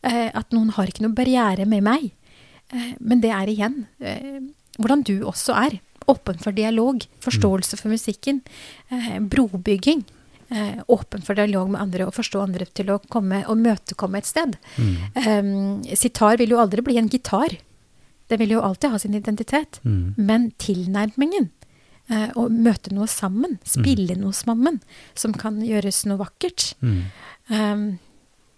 [0.02, 2.12] eh, At noen har ikke noen barriere med meg.
[2.72, 4.40] Eh, Men det er igjen eh,
[4.78, 5.80] hvordan du også er.
[6.08, 8.42] Åpen for dialog, forståelse for musikken,
[8.90, 10.04] eh, brobygging.
[10.50, 14.24] eh, Åpen for dialog med andre og forstå andre til å komme og møtekomme et
[14.26, 14.56] sted.
[14.78, 15.82] Mm.
[15.96, 17.58] Sitar vil jo aldri bli en gitar.
[18.28, 19.80] Det vil jo alltid ha sin identitet.
[19.84, 20.14] Mm.
[20.16, 21.48] Men tilnærmingen,
[22.10, 24.80] eh, å møte noe sammen, spille noe sammen,
[25.14, 27.02] som kan gjøres noe vakkert Mm.
[27.50, 27.98] um,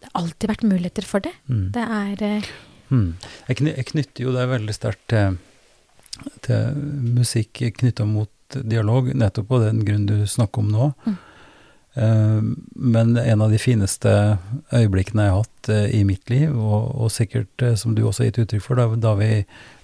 [0.01, 1.33] Det har alltid vært muligheter for det.
[1.49, 1.71] Mm.
[1.73, 2.43] Det er eh,
[2.91, 3.15] Mm.
[3.47, 5.37] Jeg, kny jeg knytter jo det veldig sterkt til,
[6.43, 6.75] til
[7.15, 8.31] musikk knytta mot
[8.67, 10.89] dialog, nettopp på den grunn du snakker om nå.
[11.07, 11.19] Mm.
[11.95, 14.11] Eh, men en av de fineste
[14.73, 18.25] øyeblikkene jeg har hatt eh, i mitt liv, og, og sikkert eh, som du også
[18.25, 19.31] har gitt uttrykk for, da, da vi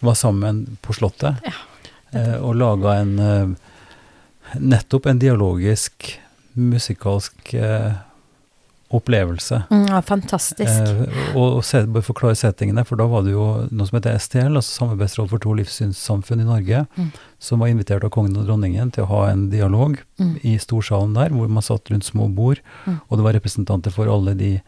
[0.06, 1.56] var sammen på Slottet Ja,
[2.40, 3.56] og laga en
[4.54, 6.12] Nettopp en dialogisk,
[6.54, 7.96] musikalsk eh,
[8.90, 9.62] opplevelse.
[9.70, 10.70] mm, ja, fantastisk.
[10.70, 14.54] Eh, og, og bare forklare settingene, for da var det jo noe som heter STL,
[14.56, 17.10] altså Samarbeidsråd for to livssynssamfunn i Norge, Mm.
[17.38, 20.36] som var invitert av kongen og dronningen til å ha en dialog Mm.
[20.44, 23.00] i storsalen der, hvor man satt rundt små bord, Mm.
[23.10, 24.60] og det var representanter for alle de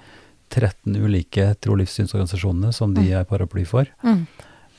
[0.51, 3.87] 13 ulike tro- og livssynsorganisasjonene som de er paraply for.
[4.03, 4.27] Mm.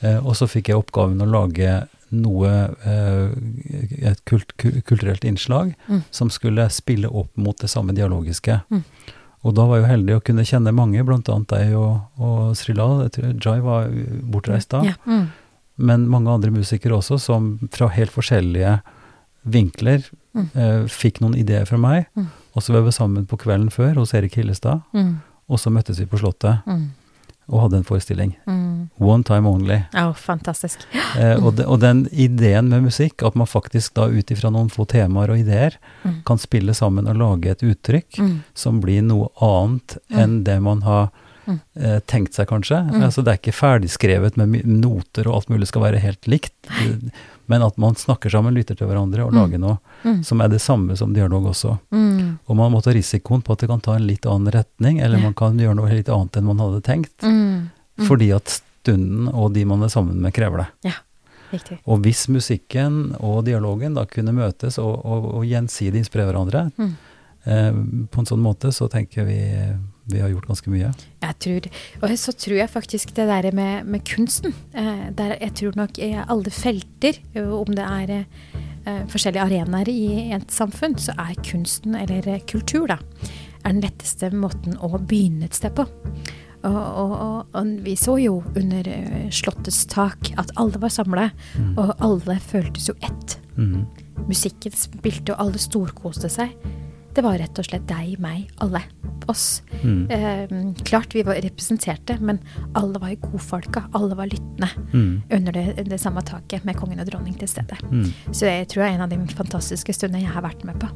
[0.02, 6.02] Eh, og så fikk jeg oppgaven å lage noe, eh, et kult, kulturelt innslag, Mm.
[6.10, 8.62] som skulle spille opp mot det samme dialogiske.
[8.70, 8.84] Mm.
[9.44, 11.00] Og da var jeg jo heldig å kunne kjenne mange,
[11.32, 13.08] annet deg og, og Srila.
[13.40, 13.88] Jai var
[14.30, 14.82] bortreist da.
[14.84, 14.94] Ja.
[15.06, 15.30] Mm.
[15.80, 18.80] Men mange andre musikere også, som fra helt forskjellige
[19.48, 20.44] vinkler Mm.
[20.54, 22.04] eh, fikk noen ideer fra meg.
[22.14, 22.26] Mm.
[22.54, 25.16] Og så var vi sammen på kvelden før hos Erik Hillestad, Mm.
[25.48, 26.90] og så møttes vi på Slottet Mm.
[27.50, 28.36] Og hadde en forestilling.
[28.46, 28.88] Mm.
[29.02, 29.80] One time only.
[29.92, 30.84] Ja, fantastisk.
[31.18, 34.70] Eh, og, de, og den ideen med musikk, at man faktisk da ut ifra noen
[34.70, 36.22] få temaer og ideer Mm.
[36.24, 38.38] kan spille sammen og lage et uttrykk Mm.
[38.54, 41.10] som blir noe annet enn det man har
[41.74, 42.78] eh, tenkt seg, kanskje.
[43.02, 46.54] Altså, det er ikke ferdigskrevet med noter og alt mulig skal være helt likt.
[47.50, 50.22] Men at man snakker sammen, lytter til hverandre og lager noe Mm.
[50.24, 51.74] som er det samme som dialog også.
[51.92, 52.38] Mm.
[52.48, 55.20] Og man må ta risikoen på at det kan ta en litt annen retning, eller
[55.20, 57.20] man kan gjøre noe litt annet enn man hadde tenkt.
[57.26, 57.68] Mm.
[57.98, 58.06] Mm.
[58.08, 60.68] Fordi at stunden og de man er sammen med, krever det.
[60.88, 60.94] Ja.
[61.50, 61.80] Riktig.
[61.84, 66.92] Og hvis musikken og dialogen da kunne møtes og, og, og gjensidig inspirere hverandre Mm.
[67.44, 67.72] eh,
[68.14, 69.40] på en sånn måte, så tenker vi,
[70.12, 70.90] vi har gjort ganske mye.
[71.20, 71.68] Jeg tror,
[72.00, 75.98] og så tror jeg faktisk det der med, med kunsten eh, der Jeg tror nok
[75.98, 81.38] i alle felter, eh, om det er eh, forskjellige arenaer i et samfunn, så er
[81.46, 82.98] kunsten, eller eh, kultur, da,
[83.64, 85.86] er den letteste måten å begynne et sted på.
[86.60, 91.30] Og, og, og, og vi så jo under eh, Slottets tak at alle var samla,
[91.76, 93.38] og alle føltes jo ett.
[93.56, 93.86] Mm.
[94.28, 96.52] Musikken spilte, og alle storkoste seg.
[97.14, 98.82] Det var rett og slett deg, meg, alle.
[99.28, 99.62] Oss.
[99.84, 100.10] Mm.
[100.10, 100.52] Eh,
[100.86, 102.38] klart vi var representerte, men
[102.78, 103.84] alle var jo godfolka.
[103.94, 105.22] Alle var lyttende Mm.
[105.30, 107.76] under det, det samme taket med kongen og dronning til stede.
[107.90, 108.08] Mm.
[108.32, 110.88] Så jeg tror det er en av de fantastiske stundene jeg har vært med på.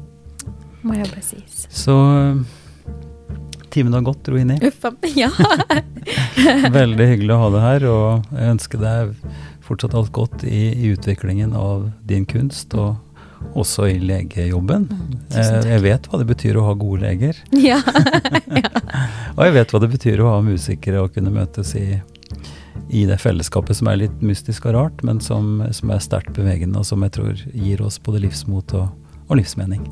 [0.83, 1.67] Må jeg bare sies.
[1.69, 2.91] Så eh,
[3.71, 4.59] timen har gått, Rohini.
[4.67, 4.83] Uff.
[5.15, 5.29] Ja.
[6.79, 9.15] Veldig hyggelig å ha deg her, og jeg ønsker deg
[9.65, 12.95] fortsatt alt godt i, i utviklingen av din kunst, og
[13.53, 14.87] også i legejobben.
[15.29, 17.37] tusen Eh, jeg vet hva det betyr å ha gode leger,
[17.69, 17.79] ja.
[19.37, 21.99] og jeg vet hva det betyr å ha musikere og kunne møtes i,
[22.89, 26.81] i det fellesskapet som er litt mystisk og rart, men som, som er sterkt bevegende,
[26.81, 28.91] og som jeg tror gir oss både livsmot og,
[29.27, 29.85] og livsmening.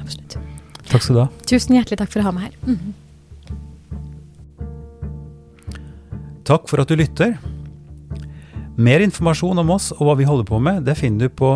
[0.00, 0.38] Absolutt.
[0.88, 1.30] Takk skal du ha.
[1.48, 2.58] Tusen hjertelig takk for å ha meg her.
[2.74, 2.98] Mhm.
[6.42, 7.36] Takk for at du lytter.
[8.76, 11.54] Mer informasjon om oss og hva vi holder på med, det finner du på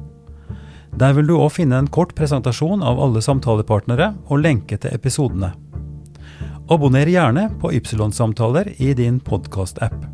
[0.93, 5.53] Der vil du òg finne en kort presentasjon av alle samtalepartnere og lenke til episodene.
[6.70, 10.07] Abonner gjerne på Ypsilon-samtaler i din podkast-app.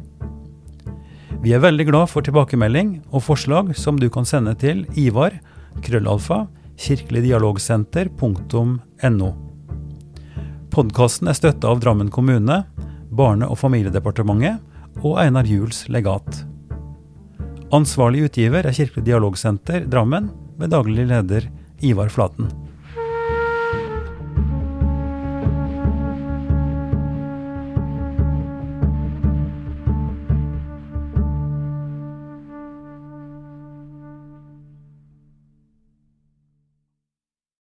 [1.43, 5.33] Vi er veldig glad for tilbakemelding og forslag som du kan sende til Ivar,
[5.85, 6.47] krøllalfa,
[6.79, 9.31] kirkeligdialogsenter.no.
[10.75, 12.65] Podkasten er støtta av Drammen kommune,
[13.11, 14.59] Barne- og familiedepartementet
[15.03, 16.43] og Einar Juels legat.
[17.75, 21.47] Ansvarlig utgiver er Kirkelig dialogsenter Drammen, ved daglig leder
[21.85, 22.49] Ivar Flaten.